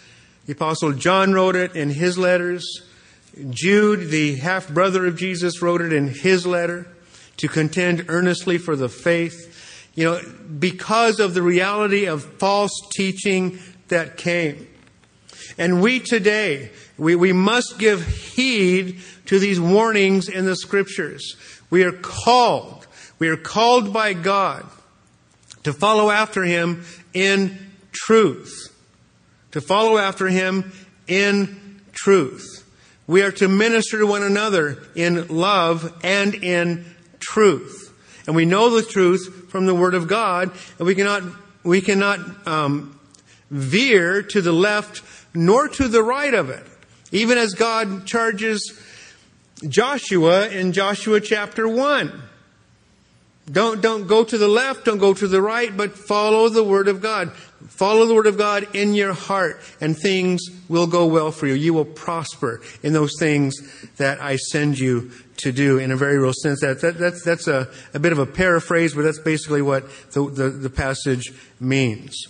[0.45, 2.81] the Apostle John wrote it in his letters,
[3.49, 6.87] Jude, the half brother of Jesus, wrote it in his letter
[7.37, 9.51] to contend earnestly for the faith.
[9.95, 10.21] You know,
[10.59, 14.67] because of the reality of false teaching that came.
[15.57, 21.35] And we today, we, we must give heed to these warnings in the scriptures.
[21.69, 22.87] We are called,
[23.19, 24.65] we are called by God
[25.63, 28.64] to follow after Him in truth.
[29.55, 30.73] To follow after Him
[31.07, 32.69] in truth.
[33.07, 36.83] We are to minister to one another in love and in
[37.19, 37.93] truth.
[38.27, 41.23] And we know the truth from the Word of God, and we cannot,
[41.63, 42.99] we cannot um,
[43.49, 45.01] veer to the left
[45.33, 46.67] nor to the right of it.
[47.13, 48.77] Even as God charges
[49.65, 52.11] Joshua in Joshua chapter 1.
[53.51, 56.87] Don't, don't go to the left, don't go to the right, but follow the Word
[56.87, 57.31] of God.
[57.67, 61.53] Follow the Word of God in your heart, and things will go well for you.
[61.53, 63.55] You will prosper in those things
[63.97, 66.61] that I send you to do in a very real sense.
[66.61, 70.27] That, that, that's, that's a, a bit of a paraphrase, but that's basically what the,
[70.27, 72.27] the, the passage means.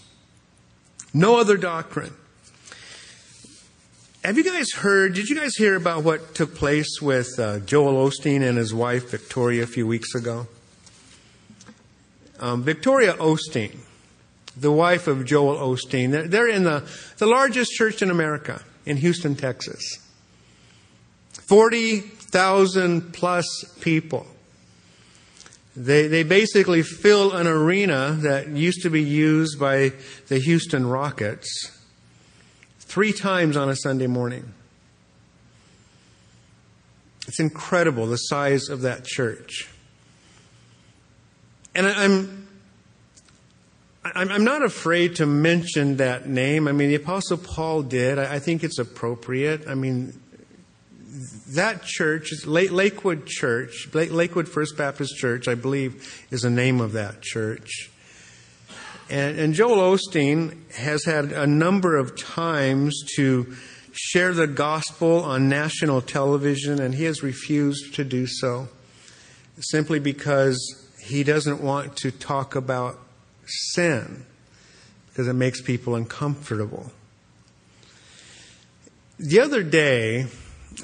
[1.14, 2.14] No other doctrine.
[4.26, 8.10] Have you guys heard, did you guys hear about what took place with uh, Joel
[8.10, 10.48] Osteen and his wife Victoria a few weeks ago?
[12.40, 13.78] Um, Victoria Osteen,
[14.58, 19.36] the wife of Joel Osteen, they're in the, the largest church in America, in Houston,
[19.36, 20.00] Texas.
[21.48, 23.46] 40,000 plus
[23.80, 24.28] people.
[25.76, 29.92] They, they basically fill an arena that used to be used by
[30.28, 31.72] the Houston Rockets
[32.80, 34.54] three times on a Sunday morning.
[37.28, 39.70] It's incredible the size of that church.
[41.76, 42.48] And I'm,
[44.04, 46.70] I'm not afraid to mention that name.
[46.70, 48.18] I mean, the Apostle Paul did.
[48.18, 49.68] I think it's appropriate.
[49.68, 50.18] I mean,
[51.50, 57.22] that church, Lakewood Church, Lakewood First Baptist Church, I believe, is the name of that
[57.22, 57.92] church.
[59.10, 63.54] And, and Joel Osteen has had a number of times to
[63.92, 68.70] share the gospel on national television, and he has refused to do so
[69.60, 73.00] simply because he doesn't want to talk about
[73.46, 74.26] sin
[75.08, 76.92] because it makes people uncomfortable.
[79.20, 80.22] The other day,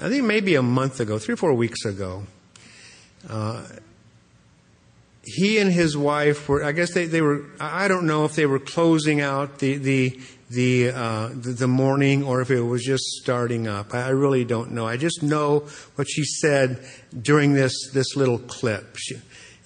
[0.01, 2.23] I think maybe a month ago, three or four weeks ago,
[3.27, 3.65] uh,
[5.23, 8.45] he and his wife were, I guess they, they were, I don't know if they
[8.45, 13.03] were closing out the, the, the, uh, the, the morning or if it was just
[13.21, 13.93] starting up.
[13.93, 14.87] I really don't know.
[14.87, 16.85] I just know what she said
[17.19, 18.95] during this, this little clip.
[18.97, 19.15] She,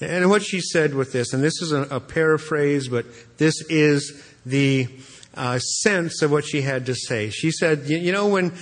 [0.01, 3.05] and what she said with this, and this is a, a paraphrase, but
[3.37, 4.87] this is the
[5.35, 7.29] uh, sense of what she had to say.
[7.29, 8.53] She said, You, you know, when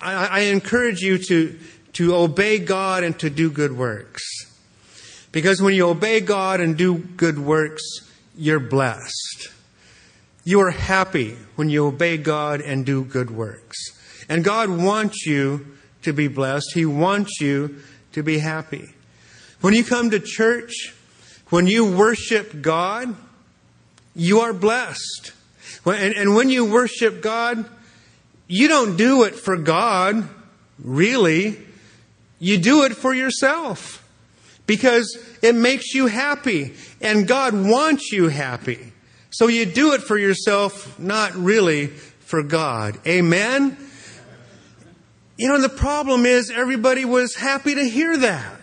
[0.00, 1.58] I, I encourage you to,
[1.94, 4.22] to obey God and to do good works.
[5.32, 7.82] Because when you obey God and do good works,
[8.36, 9.48] you're blessed.
[10.44, 13.76] You are happy when you obey God and do good works.
[14.28, 15.66] And God wants you
[16.02, 16.72] to be blessed.
[16.74, 17.76] He wants you
[18.12, 18.94] to be happy.
[19.66, 20.94] When you come to church,
[21.48, 23.16] when you worship God,
[24.14, 25.32] you are blessed.
[25.84, 27.68] And, and when you worship God,
[28.46, 30.28] you don't do it for God,
[30.78, 31.58] really.
[32.38, 34.08] You do it for yourself
[34.68, 38.92] because it makes you happy and God wants you happy.
[39.30, 43.00] So you do it for yourself, not really for God.
[43.04, 43.76] Amen?
[45.36, 48.55] You know, the problem is everybody was happy to hear that.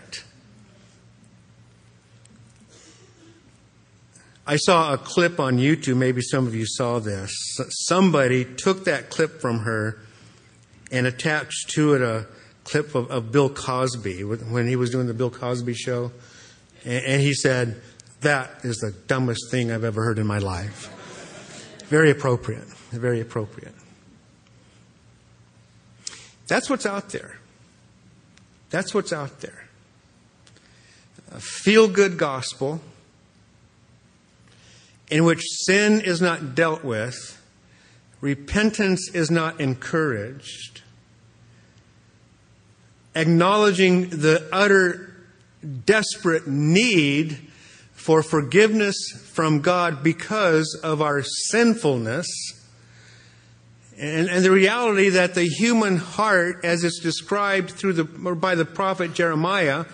[4.46, 7.32] I saw a clip on YouTube, maybe some of you saw this.
[7.86, 9.98] Somebody took that clip from her
[10.90, 12.26] and attached to it a
[12.64, 16.12] clip of, of Bill Cosby when he was doing the Bill Cosby show.
[16.84, 17.80] And, and he said,
[18.20, 20.90] That is the dumbest thing I've ever heard in my life.
[21.88, 22.66] Very appropriate.
[22.90, 23.74] Very appropriate.
[26.46, 27.38] That's what's out there.
[28.68, 29.68] That's what's out there.
[31.32, 32.82] A feel good gospel
[35.14, 37.40] in which sin is not dealt with,
[38.20, 40.82] repentance is not encouraged,
[43.14, 45.14] acknowledging the utter
[45.86, 47.38] desperate need
[47.92, 48.96] for forgiveness
[49.32, 52.26] from God because of our sinfulness.
[53.96, 58.64] And, and, the reality that the human heart, as it's described through the, by the
[58.64, 59.84] prophet Jeremiah,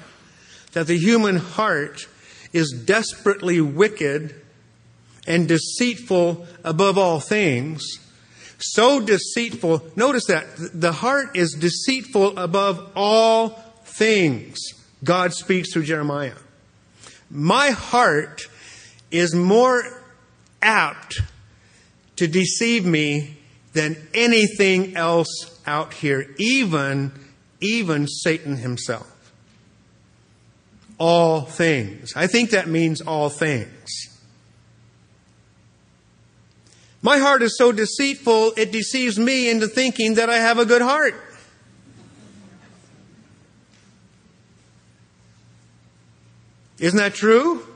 [0.73, 2.09] that the human heart
[2.55, 4.35] is desperately wicked
[5.27, 7.85] and deceitful above all things.
[8.59, 9.83] So deceitful.
[9.97, 10.45] Notice that.
[10.75, 13.51] The heart is deceitful above all
[13.85, 14.59] things.
[15.03, 16.35] God speaks through Jeremiah.
[17.31, 18.49] My heart
[19.11, 19.83] is more
[20.61, 21.21] apt
[22.17, 23.37] to deceive me
[23.73, 27.13] than anything else out here, even,
[27.61, 29.07] even Satan himself.
[30.99, 32.13] All things.
[32.15, 34.10] I think that means all things.
[37.03, 40.83] My heart is so deceitful, it deceives me into thinking that I have a good
[40.83, 41.15] heart.
[46.79, 47.67] Isn't that true?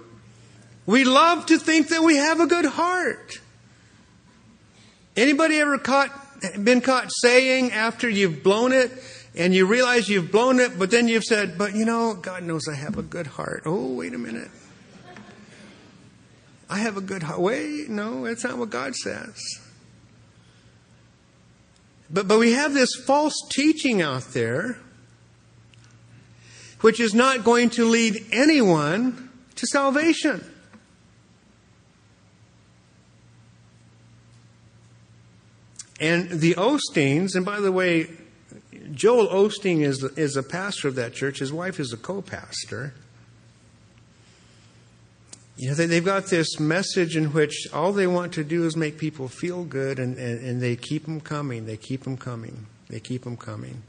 [0.86, 3.40] We love to think that we have a good heart.
[5.16, 6.10] Anybody ever caught,
[6.62, 8.90] been caught saying after you've blown it
[9.34, 12.68] and you realize you've blown it, but then you've said, but you know, God knows
[12.68, 13.62] I have a good heart.
[13.64, 14.50] Oh, wait a minute.
[16.68, 17.40] I have a good heart.
[17.40, 19.38] Wait, no, that's not what God says.
[22.10, 24.78] But, but we have this false teaching out there,
[26.80, 30.44] which is not going to lead anyone to salvation.
[36.00, 38.08] And the Osteens, and by the way,
[38.92, 41.38] Joel Osteen is, is a pastor of that church.
[41.38, 42.94] His wife is a co pastor.
[45.56, 48.76] You know, they, they've got this message in which all they want to do is
[48.76, 51.66] make people feel good, and, and, and they keep them coming.
[51.66, 52.66] They keep them coming.
[52.88, 53.82] They keep them coming.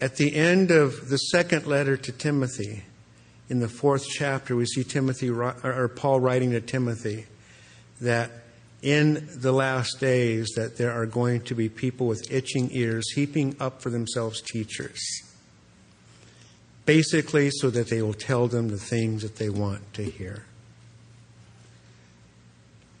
[0.00, 2.84] At the end of the second letter to Timothy,
[3.48, 7.26] in the fourth chapter, we see Timothy or Paul writing to Timothy
[8.00, 8.30] that
[8.82, 13.56] in the last days that there are going to be people with itching ears heaping
[13.58, 15.25] up for themselves teachers
[16.86, 20.44] basically so that they will tell them the things that they want to hear.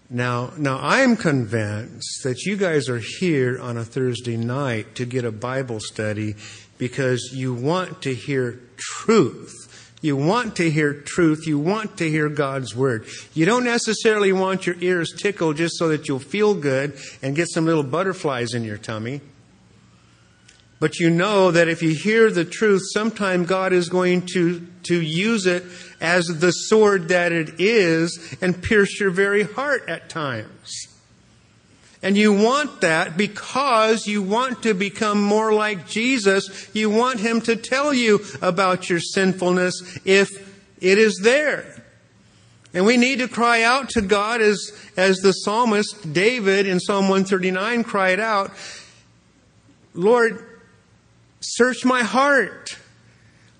[0.08, 5.24] Now, now I'm convinced that you guys are here on a Thursday night to get
[5.24, 6.36] a Bible study
[6.78, 9.54] because you want to hear truth.
[10.02, 11.46] You want to hear truth.
[11.46, 13.06] You want to hear God's word.
[13.34, 17.48] You don't necessarily want your ears tickled just so that you'll feel good and get
[17.48, 19.20] some little butterflies in your tummy.
[20.78, 25.00] But you know that if you hear the truth, sometime God is going to, to
[25.00, 25.64] use it
[26.00, 30.88] as the sword that it is and pierce your very heart at times.
[32.02, 36.70] And you want that because you want to become more like Jesus.
[36.74, 40.28] You want Him to tell you about your sinfulness if
[40.80, 41.82] it is there.
[42.74, 47.08] And we need to cry out to God as, as the psalmist David in Psalm
[47.08, 48.52] 139 cried out,
[49.94, 50.45] Lord,
[51.40, 52.78] Search my heart.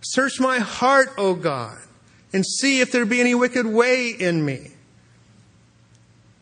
[0.02, 1.78] Search my heart, O God,
[2.32, 4.70] and see if there be any wicked way in me.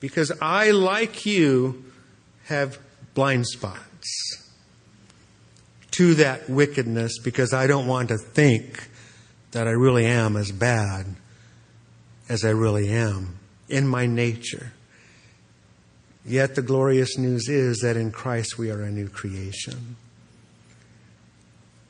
[0.01, 1.85] Because I, like you,
[2.45, 2.79] have
[3.15, 4.51] blind spots
[5.93, 8.89] to that wickedness because I don't want to think
[9.53, 11.07] that I really am as bad
[12.29, 14.73] as I really am in my nature.
[16.27, 19.97] Yet the glorious news is that in Christ we are a new creation.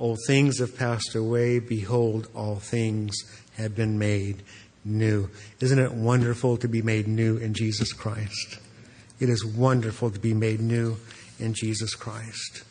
[0.00, 1.58] Old things have passed away.
[1.58, 3.14] Behold, all things
[3.56, 4.42] have been made
[4.84, 5.30] new.
[5.60, 8.58] Isn't it wonderful to be made new in Jesus Christ?
[9.20, 10.96] It is wonderful to be made new
[11.38, 12.64] in Jesus Christ.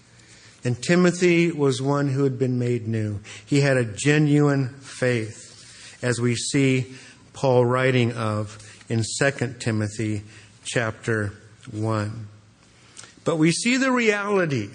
[0.66, 3.20] And Timothy was one who had been made new.
[3.46, 6.94] He had a genuine faith, as we see
[7.34, 8.58] Paul writing of
[8.90, 10.24] in 2 Timothy
[10.64, 11.34] chapter
[11.72, 12.28] 1.
[13.24, 14.70] But we see the reality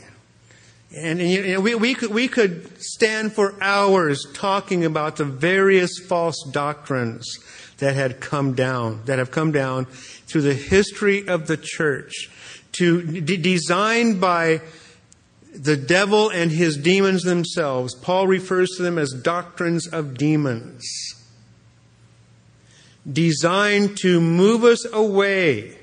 [0.95, 5.24] and, and you know, we, we, could, we could stand for hours talking about the
[5.24, 7.39] various false doctrines
[7.78, 12.30] that had come down, that have come down through the history of the church,
[12.72, 14.61] to designed by
[15.55, 17.95] the devil and his demons themselves.
[17.95, 20.86] Paul refers to them as doctrines of demons,
[23.11, 25.78] designed to move us away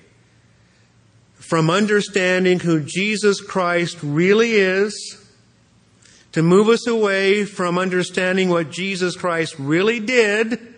[1.45, 5.21] from understanding who Jesus Christ really is,
[6.31, 10.73] to move us away from understanding what Jesus Christ really did,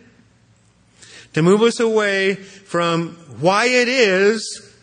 [1.33, 4.75] to move us away from why it is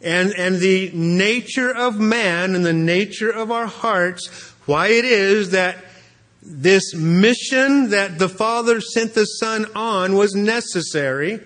[0.00, 4.28] and, and the nature of man and the nature of our hearts,
[4.66, 5.76] why it is that
[6.40, 11.40] this mission that the Father sent the Son on was necessary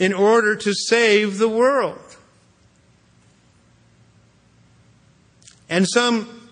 [0.00, 2.15] in order to save the world.
[5.68, 6.50] And some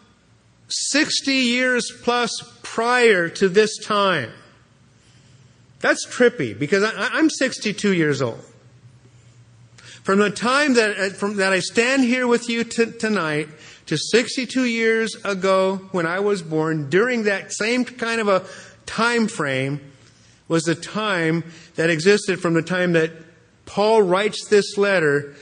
[0.68, 4.30] 60 years plus prior to this time,
[5.80, 8.42] that's trippy because I, am 62 years old.
[10.02, 13.48] From the time that, uh, from, that I stand here with you t- tonight
[13.86, 18.44] to 62 years ago when I was born, during that same kind of a
[18.86, 19.80] time frame,
[20.48, 21.44] was the time
[21.76, 23.12] that existed from the time that
[23.66, 25.34] Paul writes this letter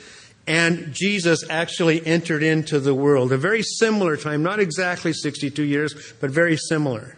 [0.47, 3.33] and Jesus actually entered into the world.
[3.33, 7.17] A very similar time, not exactly 62 years, but very similar.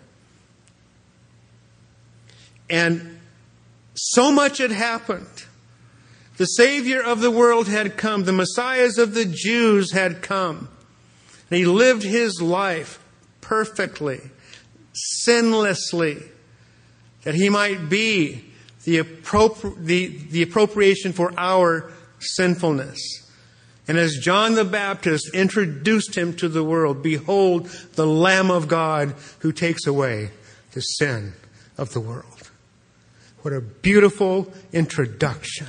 [2.68, 3.18] And
[3.94, 5.44] so much had happened.
[6.36, 8.24] The Savior of the world had come.
[8.24, 10.68] The Messiahs of the Jews had come.
[11.50, 13.02] And he lived his life
[13.40, 14.20] perfectly,
[15.26, 16.28] sinlessly,
[17.22, 18.44] that he might be
[18.84, 21.92] the, appropri- the, the appropriation for our
[22.24, 22.98] sinfulness.
[23.86, 29.14] And as John the Baptist introduced him to the world, behold the Lamb of God
[29.40, 30.30] who takes away
[30.72, 31.34] the sin
[31.76, 32.50] of the world.
[33.42, 35.66] What a beautiful introduction.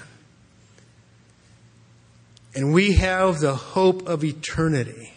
[2.56, 5.12] And we have the hope of eternity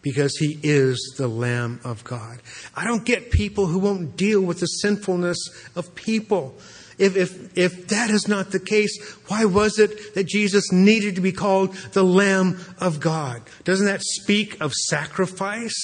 [0.00, 2.40] because he is the Lamb of God.
[2.74, 5.38] I don't get people who won't deal with the sinfulness
[5.76, 6.56] of people.
[7.02, 8.96] If, if, if that is not the case,
[9.26, 13.42] why was it that Jesus needed to be called the Lamb of God?
[13.64, 15.74] Doesn't that speak of sacrifice?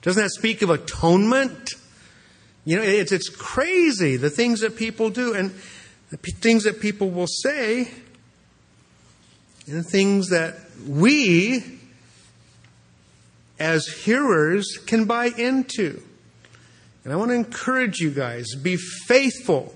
[0.00, 1.72] Doesn't that speak of atonement?
[2.64, 5.50] You know, it's, it's crazy the things that people do and
[6.10, 7.90] the things that people will say
[9.66, 10.54] and the things that
[10.86, 11.80] we
[13.58, 16.00] as hearers can buy into.
[17.02, 19.74] And I want to encourage you guys be faithful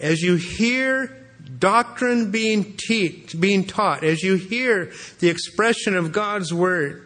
[0.00, 1.26] as you hear
[1.58, 7.02] doctrine being, te- being taught, as you hear the expression of God's Word.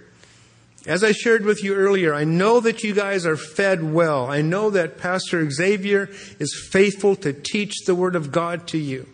[0.87, 4.31] As I shared with you earlier, I know that you guys are fed well.
[4.31, 9.07] I know that Pastor Xavier is faithful to teach the Word of God to you.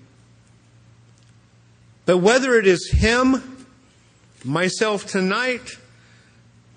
[2.04, 3.66] But whether it is him,
[4.44, 5.76] myself tonight,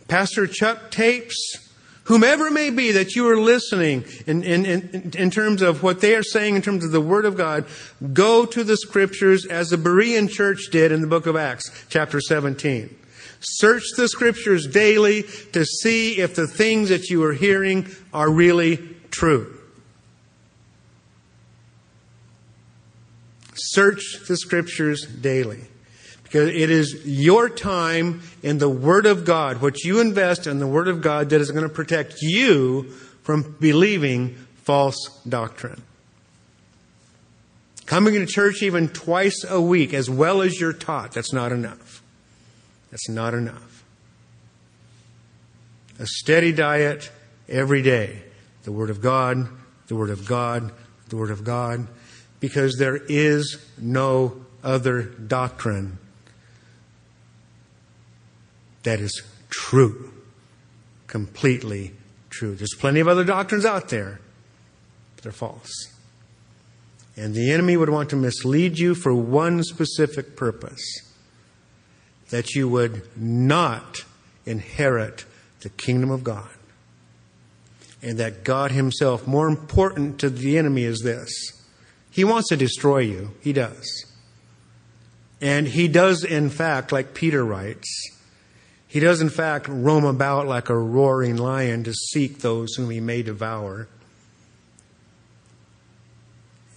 [0.07, 1.68] Pastor Chuck tapes,
[2.09, 6.01] whomever it may be that you are listening in, in, in, in, terms of what
[6.01, 7.65] they are saying in terms of the Word of God,
[8.13, 12.19] go to the Scriptures as the Berean church did in the book of Acts, chapter
[12.19, 12.95] 17.
[13.41, 15.21] Search the Scriptures daily
[15.53, 18.77] to see if the things that you are hearing are really
[19.11, 19.55] true.
[23.53, 25.67] Search the Scriptures daily.
[26.29, 30.67] Because it is your time in the Word of God, what you invest in the
[30.67, 32.83] Word of God, that is going to protect you
[33.23, 34.95] from believing false
[35.27, 35.81] doctrine.
[37.87, 42.03] Coming to church even twice a week, as well as you're taught, that's not enough.
[42.91, 43.83] That's not enough.
[45.97, 47.09] A steady diet
[47.47, 48.21] every day.
[48.65, 49.49] The Word of God,
[49.87, 50.71] the Word of God,
[51.07, 51.87] the Word of God,
[52.39, 55.97] because there is no other doctrine
[58.83, 60.13] that is true.
[61.07, 61.93] Completely
[62.29, 62.55] true.
[62.55, 64.19] There's plenty of other doctrines out there,
[65.15, 65.71] but they're false.
[67.15, 70.79] And the enemy would want to mislead you for one specific purpose
[72.29, 74.05] that you would not
[74.45, 75.25] inherit
[75.61, 76.49] the kingdom of God.
[78.01, 81.29] And that God Himself, more important to the enemy, is this
[82.09, 83.31] He wants to destroy you.
[83.41, 84.05] He does.
[85.41, 88.18] And He does, in fact, like Peter writes,
[88.89, 92.99] he does, in fact, roam about like a roaring lion to seek those whom he
[92.99, 93.87] may devour.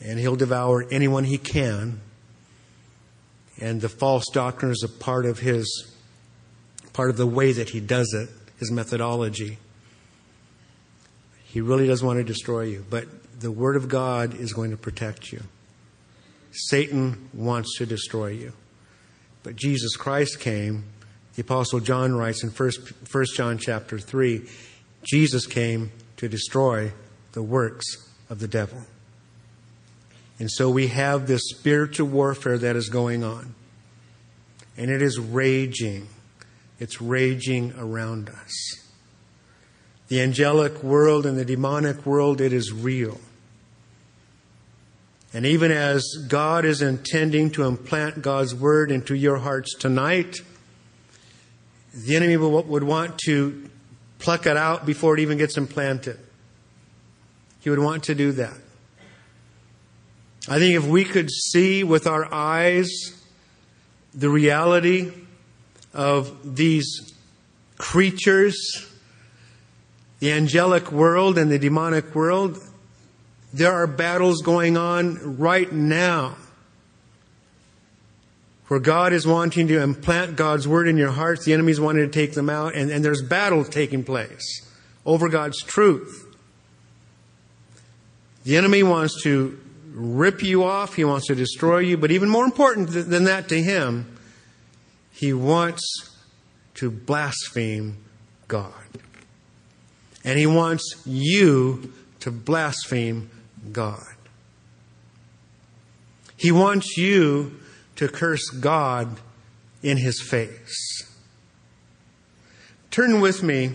[0.05, 2.01] And he'll devour anyone he can.
[3.59, 5.91] And the false doctrine is a part of his,
[6.93, 9.57] part of the way that he does it, his methodology.
[11.45, 13.07] He really does want to destroy you, but
[13.41, 15.43] the Word of God is going to protect you.
[16.51, 18.53] Satan wants to destroy you.
[19.43, 20.85] But Jesus Christ came
[21.35, 22.71] the Apostle John writes in 1
[23.35, 24.49] John chapter 3
[25.05, 26.93] Jesus came to destroy
[27.33, 27.85] the works
[28.31, 28.83] of the devil.
[30.39, 33.55] And so we have this spiritual warfare that is going on.
[34.77, 36.09] And it is raging.
[36.79, 38.89] It's raging around us.
[40.09, 43.21] The angelic world and the demonic world, it is real.
[45.35, 50.43] And even as God is intending to implant God's word into your hearts tonight,
[51.95, 53.69] the enemy would want to
[54.19, 56.19] pluck it out before it even gets implanted.
[57.61, 58.55] He would want to do that.
[60.49, 62.89] I think if we could see with our eyes
[64.15, 65.13] the reality
[65.95, 67.15] of these
[67.79, 68.89] creatures,
[70.19, 72.59] the angelic world and the demonic world,
[73.53, 76.37] there are battles going on right now
[78.73, 82.07] where God is wanting to implant God's word in your hearts, the enemy is wanting
[82.07, 84.67] to take them out, and, and there's battle taking place
[85.05, 86.35] over God's truth.
[88.45, 89.61] The enemy wants to
[89.91, 93.63] rip you off, he wants to destroy you, but even more important than that to
[93.63, 94.17] him,
[95.13, 96.17] he wants
[96.77, 97.99] to blaspheme
[98.49, 98.73] God.
[100.25, 103.29] And he wants you to blaspheme
[103.71, 104.15] God.
[106.39, 107.61] He wants you
[108.03, 109.21] to curse God
[109.81, 111.09] in his face.
[112.91, 113.75] Turn with me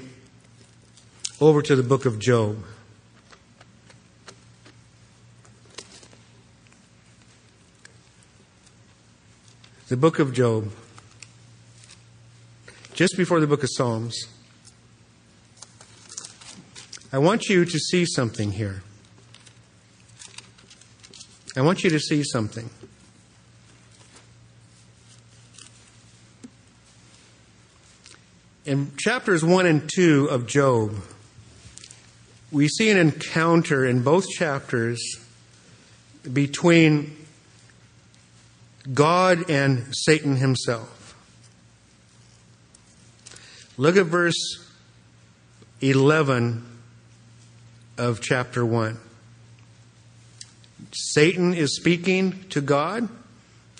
[1.39, 2.61] over to the book of Job.
[9.87, 10.73] The book of Job,
[12.93, 14.27] just before the book of Psalms.
[17.13, 18.83] I want you to see something here.
[21.55, 22.69] I want you to see something.
[28.67, 30.93] In chapters 1 and 2 of Job,
[32.51, 35.01] we see an encounter in both chapters
[36.33, 37.15] between
[38.93, 41.15] God and Satan himself.
[43.77, 44.69] Look at verse
[45.79, 46.65] 11
[47.97, 48.97] of chapter 1.
[50.91, 53.07] Satan is speaking to God.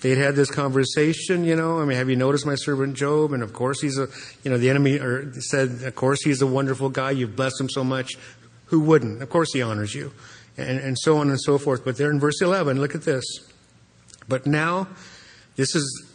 [0.00, 1.80] They'd had this conversation, you know.
[1.80, 3.32] I mean, have you noticed my servant Job?
[3.32, 4.08] And of course, he's a,
[4.44, 7.10] you know, the enemy or said, of course, he's a wonderful guy.
[7.10, 8.16] You've blessed him so much.
[8.66, 9.22] Who wouldn't?
[9.22, 10.12] Of course, he honors you.
[10.56, 11.84] And, and so on and so forth.
[11.84, 13.24] But there in verse 11, look at this.
[14.28, 14.88] But now,
[15.56, 16.06] this is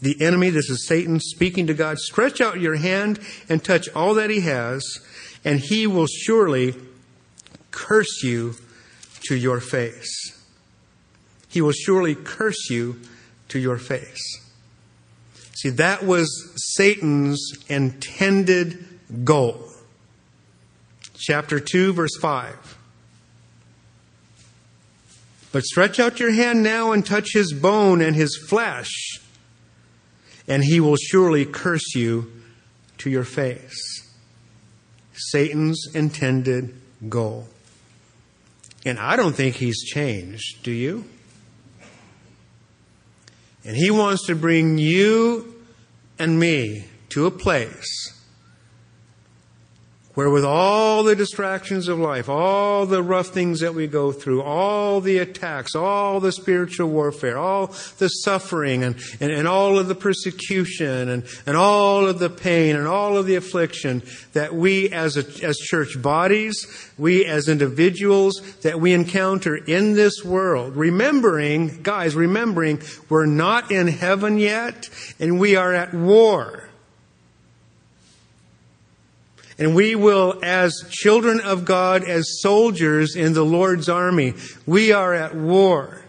[0.00, 1.98] the enemy, this is Satan speaking to God.
[1.98, 5.00] Stretch out your hand and touch all that he has,
[5.44, 6.76] and he will surely
[7.72, 8.54] curse you
[9.22, 10.37] to your face.
[11.48, 13.00] He will surely curse you
[13.48, 14.44] to your face.
[15.56, 18.86] See, that was Satan's intended
[19.24, 19.68] goal.
[21.16, 22.76] Chapter 2, verse 5.
[25.50, 29.18] But stretch out your hand now and touch his bone and his flesh,
[30.46, 32.30] and he will surely curse you
[32.98, 34.06] to your face.
[35.14, 36.74] Satan's intended
[37.08, 37.48] goal.
[38.84, 41.04] And I don't think he's changed, do you?
[43.68, 45.54] And he wants to bring you
[46.18, 48.17] and me to a place
[50.18, 54.42] where with all the distractions of life, all the rough things that we go through,
[54.42, 59.86] all the attacks, all the spiritual warfare, all the suffering and, and, and all of
[59.86, 64.02] the persecution and, and all of the pain and all of the affliction
[64.32, 66.66] that we as, a, as church bodies,
[66.98, 73.86] we as individuals that we encounter in this world, remembering, guys, remembering we're not in
[73.86, 74.90] heaven yet
[75.20, 76.67] and we are at war.
[79.58, 84.34] And we will, as children of God, as soldiers in the Lord's army,
[84.66, 86.02] we are at war.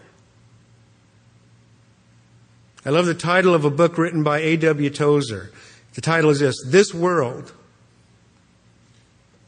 [2.86, 4.90] I love the title of a book written by A.W.
[4.90, 5.50] Tozer.
[5.94, 7.52] The title is this This World,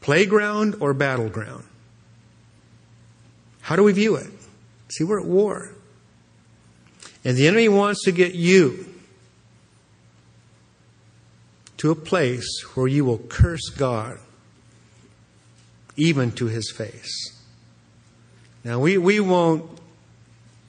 [0.01, 1.63] Playground or Battleground?
[3.61, 4.29] How do we view it?
[4.89, 5.71] See, we're at war.
[7.23, 8.92] And the enemy wants to get you
[11.83, 14.17] to a place where you will curse God
[15.97, 17.37] even to his face.
[18.63, 19.69] Now, we, we won't,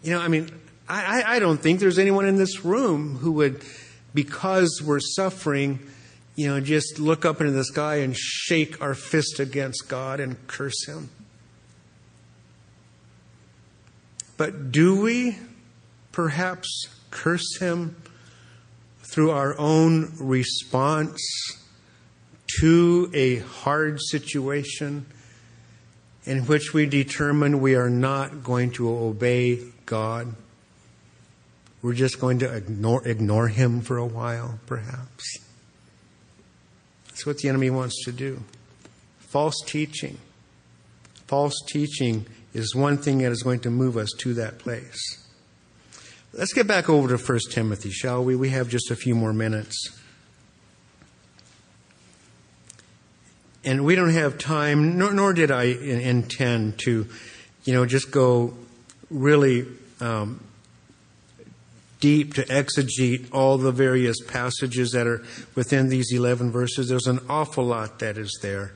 [0.03, 0.51] you know, I mean,
[0.89, 3.63] I, I don't think there's anyone in this room who would,
[4.13, 5.79] because we're suffering,
[6.35, 10.45] you know, just look up into the sky and shake our fist against God and
[10.49, 11.11] curse him.
[14.37, 15.39] But do we
[16.11, 17.95] perhaps curse him
[19.15, 21.23] through our own response
[22.59, 25.07] to a hard situation
[26.25, 30.35] in which we determine we are not going to obey God.
[31.81, 35.39] We're just going to ignore, ignore Him for a while, perhaps.
[37.07, 38.43] That's what the enemy wants to do.
[39.21, 40.19] False teaching.
[41.29, 45.24] False teaching is one thing that is going to move us to that place.
[46.37, 48.35] Let's get back over to 1 Timothy, shall we?
[48.35, 49.97] We have just a few more minutes.
[53.65, 57.07] And we don't have time, nor, nor did I intend to,
[57.63, 58.55] you know, just go
[59.11, 59.65] really
[60.01, 60.41] um,
[62.01, 65.23] deep to exegete all the various passages that are
[65.55, 66.89] within these 11 verses.
[66.89, 68.73] There's an awful lot that is there.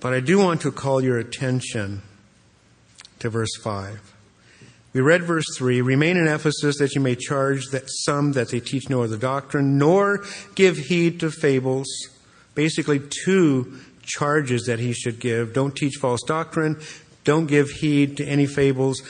[0.00, 2.02] But I do want to call your attention
[3.20, 4.13] to verse 5.
[4.94, 8.60] We read verse 3 Remain in Ephesus that you may charge that some that they
[8.60, 10.24] teach no other doctrine, nor
[10.54, 11.88] give heed to fables.
[12.54, 15.52] Basically, two charges that he should give.
[15.52, 16.80] Don't teach false doctrine,
[17.24, 19.02] don't give heed to any fables,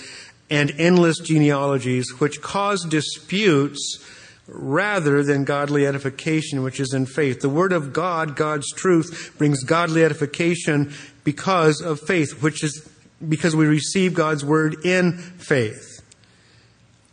[0.48, 4.02] and endless genealogies, which cause disputes
[4.46, 7.40] rather than godly edification, which is in faith.
[7.40, 12.88] The Word of God, God's truth, brings godly edification because of faith, which is
[13.28, 16.00] because we receive God's word in faith.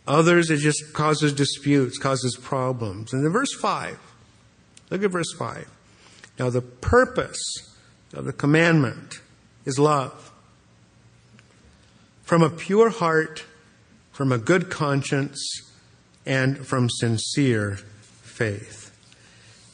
[0.07, 3.13] Others, it just causes disputes, causes problems.
[3.13, 3.99] And in verse 5,
[4.89, 5.69] look at verse 5.
[6.39, 7.39] Now, the purpose
[8.13, 9.21] of the commandment
[9.65, 10.31] is love.
[12.23, 13.45] From a pure heart,
[14.11, 15.71] from a good conscience,
[16.25, 17.77] and from sincere
[18.21, 18.87] faith.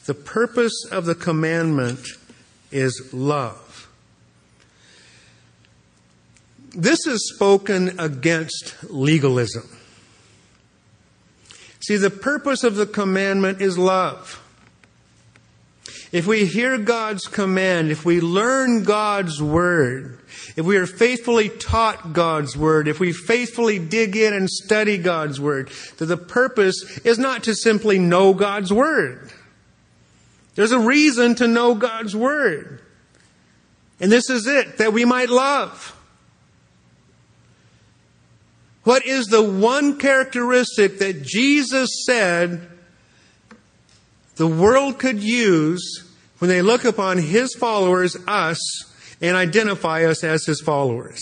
[0.06, 2.06] The purpose of the commandment
[2.70, 3.67] is love.
[6.76, 9.68] This is spoken against legalism.
[11.80, 14.44] See, the purpose of the commandment is love.
[16.10, 20.18] If we hear God's command, if we learn God's word,
[20.56, 25.38] if we are faithfully taught God's word, if we faithfully dig in and study God's
[25.40, 29.30] word, that the purpose is not to simply know God's word.
[30.54, 32.82] There's a reason to know God's word.
[34.00, 35.94] And this is it, that we might love.
[38.88, 42.66] What is the one characteristic that Jesus said
[44.36, 48.58] the world could use when they look upon his followers, us,
[49.20, 51.20] and identify us as his followers.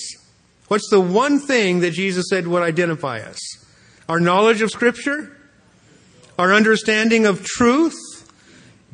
[0.68, 3.40] What's the one thing that Jesus said would identify us?
[4.08, 5.36] Our knowledge of Scripture?
[6.38, 7.98] Our understanding of truth?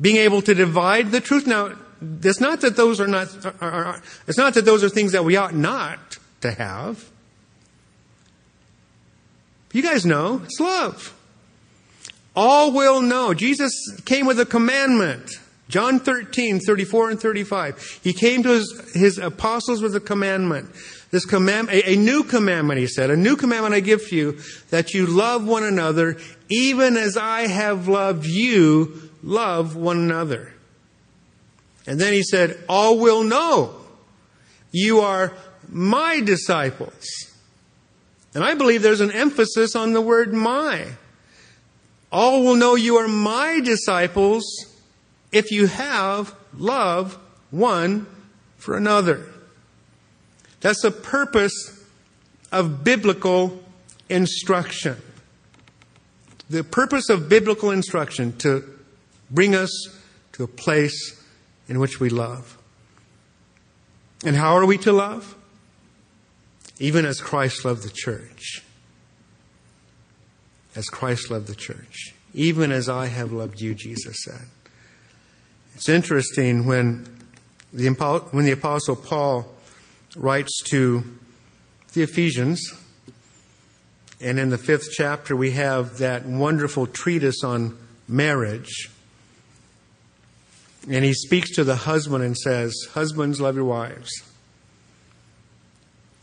[0.01, 1.45] Being able to divide the truth?
[1.45, 1.75] Now,
[2.23, 5.23] it's not that those are not, are, are, it's not that those are things that
[5.23, 7.12] we ought not to have.
[9.73, 11.13] You guys know, it's love.
[12.35, 13.33] All will know.
[13.33, 13.73] Jesus
[14.05, 15.29] came with a commandment.
[15.67, 17.99] John 13, 34 and 35.
[18.03, 20.69] He came to his, his apostles with a commandment.
[21.09, 24.39] This command, a, a new commandment, he said, a new commandment I give to you,
[24.69, 26.17] that you love one another,
[26.49, 30.53] even as I have loved you, love one another.
[31.85, 33.75] And then he said, all will know
[34.71, 35.33] you are
[35.69, 37.32] my disciples.
[38.33, 40.87] And I believe there's an emphasis on the word my.
[42.11, 44.43] All will know you are my disciples
[45.31, 47.17] if you have love
[47.51, 48.07] one
[48.57, 49.25] for another.
[50.61, 51.83] That's the purpose
[52.51, 53.63] of biblical
[54.09, 54.97] instruction.
[56.49, 58.63] The purpose of biblical instruction to
[59.29, 59.71] bring us
[60.33, 61.21] to a place
[61.67, 62.57] in which we love.
[64.23, 65.35] And how are we to love?
[66.83, 68.61] Even as Christ loved the church
[70.75, 72.13] as Christ loved the church.
[72.33, 74.41] Even as I have loved you, Jesus said.
[75.75, 77.07] It's interesting when
[77.71, 77.89] the,
[78.31, 79.45] when the Apostle Paul
[80.15, 81.03] writes to
[81.93, 82.61] the Ephesians,
[84.19, 87.77] and in the fifth chapter, we have that wonderful treatise on
[88.07, 88.89] marriage.
[90.89, 94.11] And he speaks to the husband and says, Husbands, love your wives.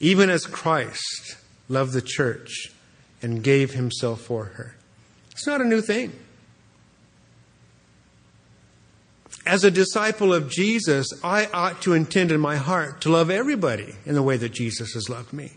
[0.01, 1.37] Even as Christ
[1.69, 2.73] loved the church
[3.23, 4.75] and gave himself for her.
[5.31, 6.13] It's not a new thing.
[9.47, 13.95] As a disciple of Jesus, I ought to intend in my heart to love everybody
[14.05, 15.53] in the way that Jesus has loved me.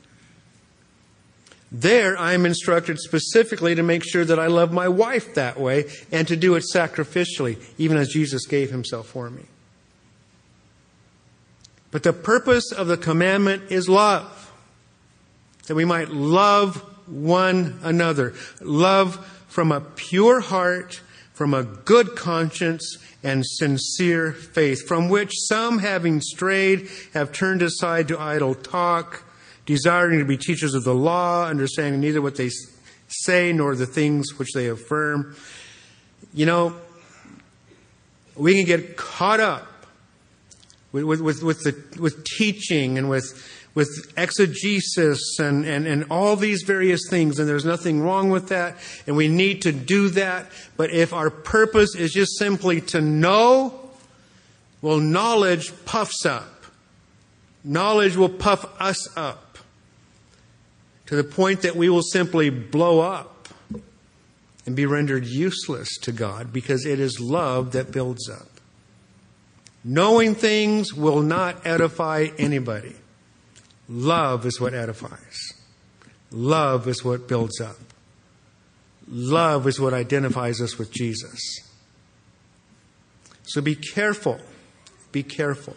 [1.71, 5.85] There, I am instructed specifically to make sure that I love my wife that way
[6.11, 9.43] and to do it sacrificially, even as Jesus gave himself for me.
[11.93, 14.51] But the purpose of the commandment is love,
[15.67, 18.33] that we might love one another.
[18.61, 21.01] Love from a pure heart,
[21.33, 28.07] from a good conscience, and sincere faith, from which some, having strayed, have turned aside
[28.07, 29.23] to idle talk,
[29.67, 32.49] desiring to be teachers of the law, understanding neither what they
[33.07, 35.35] say nor the things which they affirm.
[36.33, 36.75] You know,
[38.35, 39.67] we can get caught up
[40.93, 46.61] with, with, with, the, with teaching and with with exegesis and, and, and all these
[46.61, 48.77] various things, and there's nothing wrong with that,
[49.07, 50.45] and we need to do that.
[50.77, 53.89] But if our purpose is just simply to know,
[54.81, 56.49] well, knowledge puffs up.
[57.63, 59.57] Knowledge will puff us up
[61.07, 63.47] to the point that we will simply blow up
[64.65, 68.52] and be rendered useless to God because it is love that builds up.
[69.83, 72.95] Knowing things will not edify anybody.
[73.89, 75.53] Love is what edifies.
[76.31, 77.75] Love is what builds up.
[79.07, 81.39] Love is what identifies us with Jesus.
[83.43, 84.39] So be careful.
[85.11, 85.75] Be careful.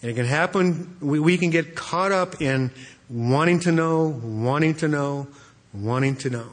[0.00, 2.70] And it can happen, we, we can get caught up in
[3.08, 5.26] wanting to know, wanting to know,
[5.72, 6.46] wanting to know.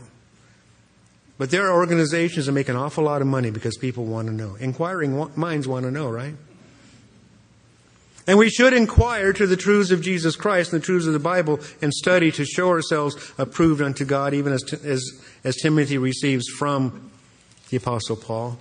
[1.42, 4.32] But there are organizations that make an awful lot of money because people want to
[4.32, 4.54] know.
[4.60, 6.36] Inquiring minds want to know, right?
[8.28, 11.20] And we should inquire to the truths of Jesus Christ and the truths of the
[11.20, 15.04] Bible and study to show ourselves approved unto God, even as, as,
[15.44, 17.10] as Timothy receives from
[17.72, 18.60] the Apostle Paul.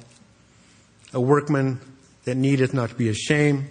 [1.12, 1.83] A workman
[2.24, 3.68] that needeth not to be ashamed,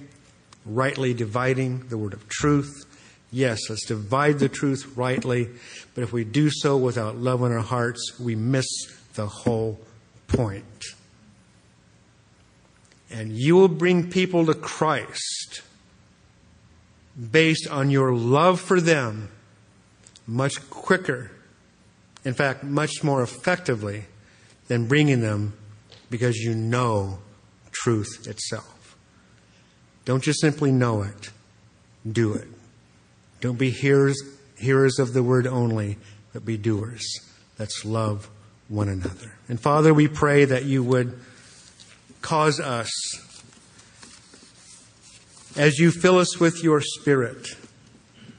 [0.68, 2.86] rightly dividing the word of truth,
[3.32, 5.49] Yes, let's divide the truth rightly,
[5.93, 8.66] but if we do so without love in our hearts, we miss
[9.20, 9.78] the whole
[10.28, 10.86] point.
[13.11, 15.61] And you will bring people to Christ
[17.20, 19.30] based on your love for them
[20.26, 21.32] much quicker,
[22.24, 24.05] in fact, much more effectively
[24.70, 25.51] than bringing them
[26.09, 27.20] because you know
[27.72, 28.95] truth itself.
[30.05, 31.30] Don't just simply know it,
[32.09, 32.47] do it.
[33.41, 34.17] Don't be hearers,
[34.57, 35.97] hearers of the word only,
[36.32, 37.05] but be doers.
[37.57, 38.30] Let's love
[38.70, 39.34] one another.
[39.49, 41.20] And Father, we pray that you would
[42.22, 42.89] cause us,
[45.57, 47.47] as you fill us with your Spirit,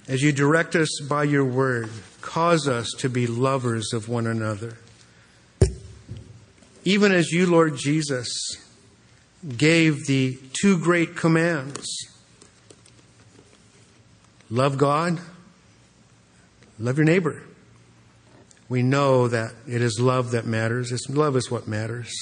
[0.08, 4.78] as you direct us by your word, cause us to be lovers of one another.
[6.84, 8.56] Even as you, Lord Jesus,
[9.56, 11.86] gave the two great commands
[14.50, 15.20] love God,
[16.78, 17.42] love your neighbor.
[18.70, 20.92] We know that it is love that matters.
[20.92, 22.14] It's love is what matters.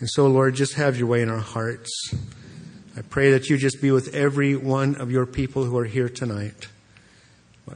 [0.00, 2.12] And so, Lord, just have your way in our hearts.
[2.96, 6.08] I pray that you just be with every one of your people who are here
[6.08, 6.66] tonight.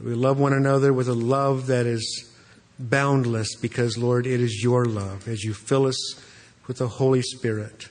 [0.01, 2.29] We love one another with a love that is
[2.77, 6.19] boundless because, Lord, it is your love as you fill us
[6.67, 7.87] with the Holy Spirit.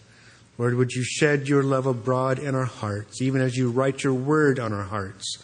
[0.59, 4.12] Lord, would you shed your love abroad in our hearts, even as you write your
[4.12, 5.39] word on our hearts,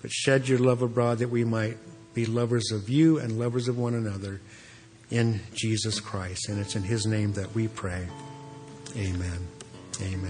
[0.00, 1.76] but shed your love abroad that we might
[2.14, 4.40] be lovers of you and lovers of one another
[5.10, 6.48] in Jesus Christ.
[6.48, 8.06] And it's in his name that we pray.
[8.96, 9.48] Amen.
[10.00, 10.20] Amen.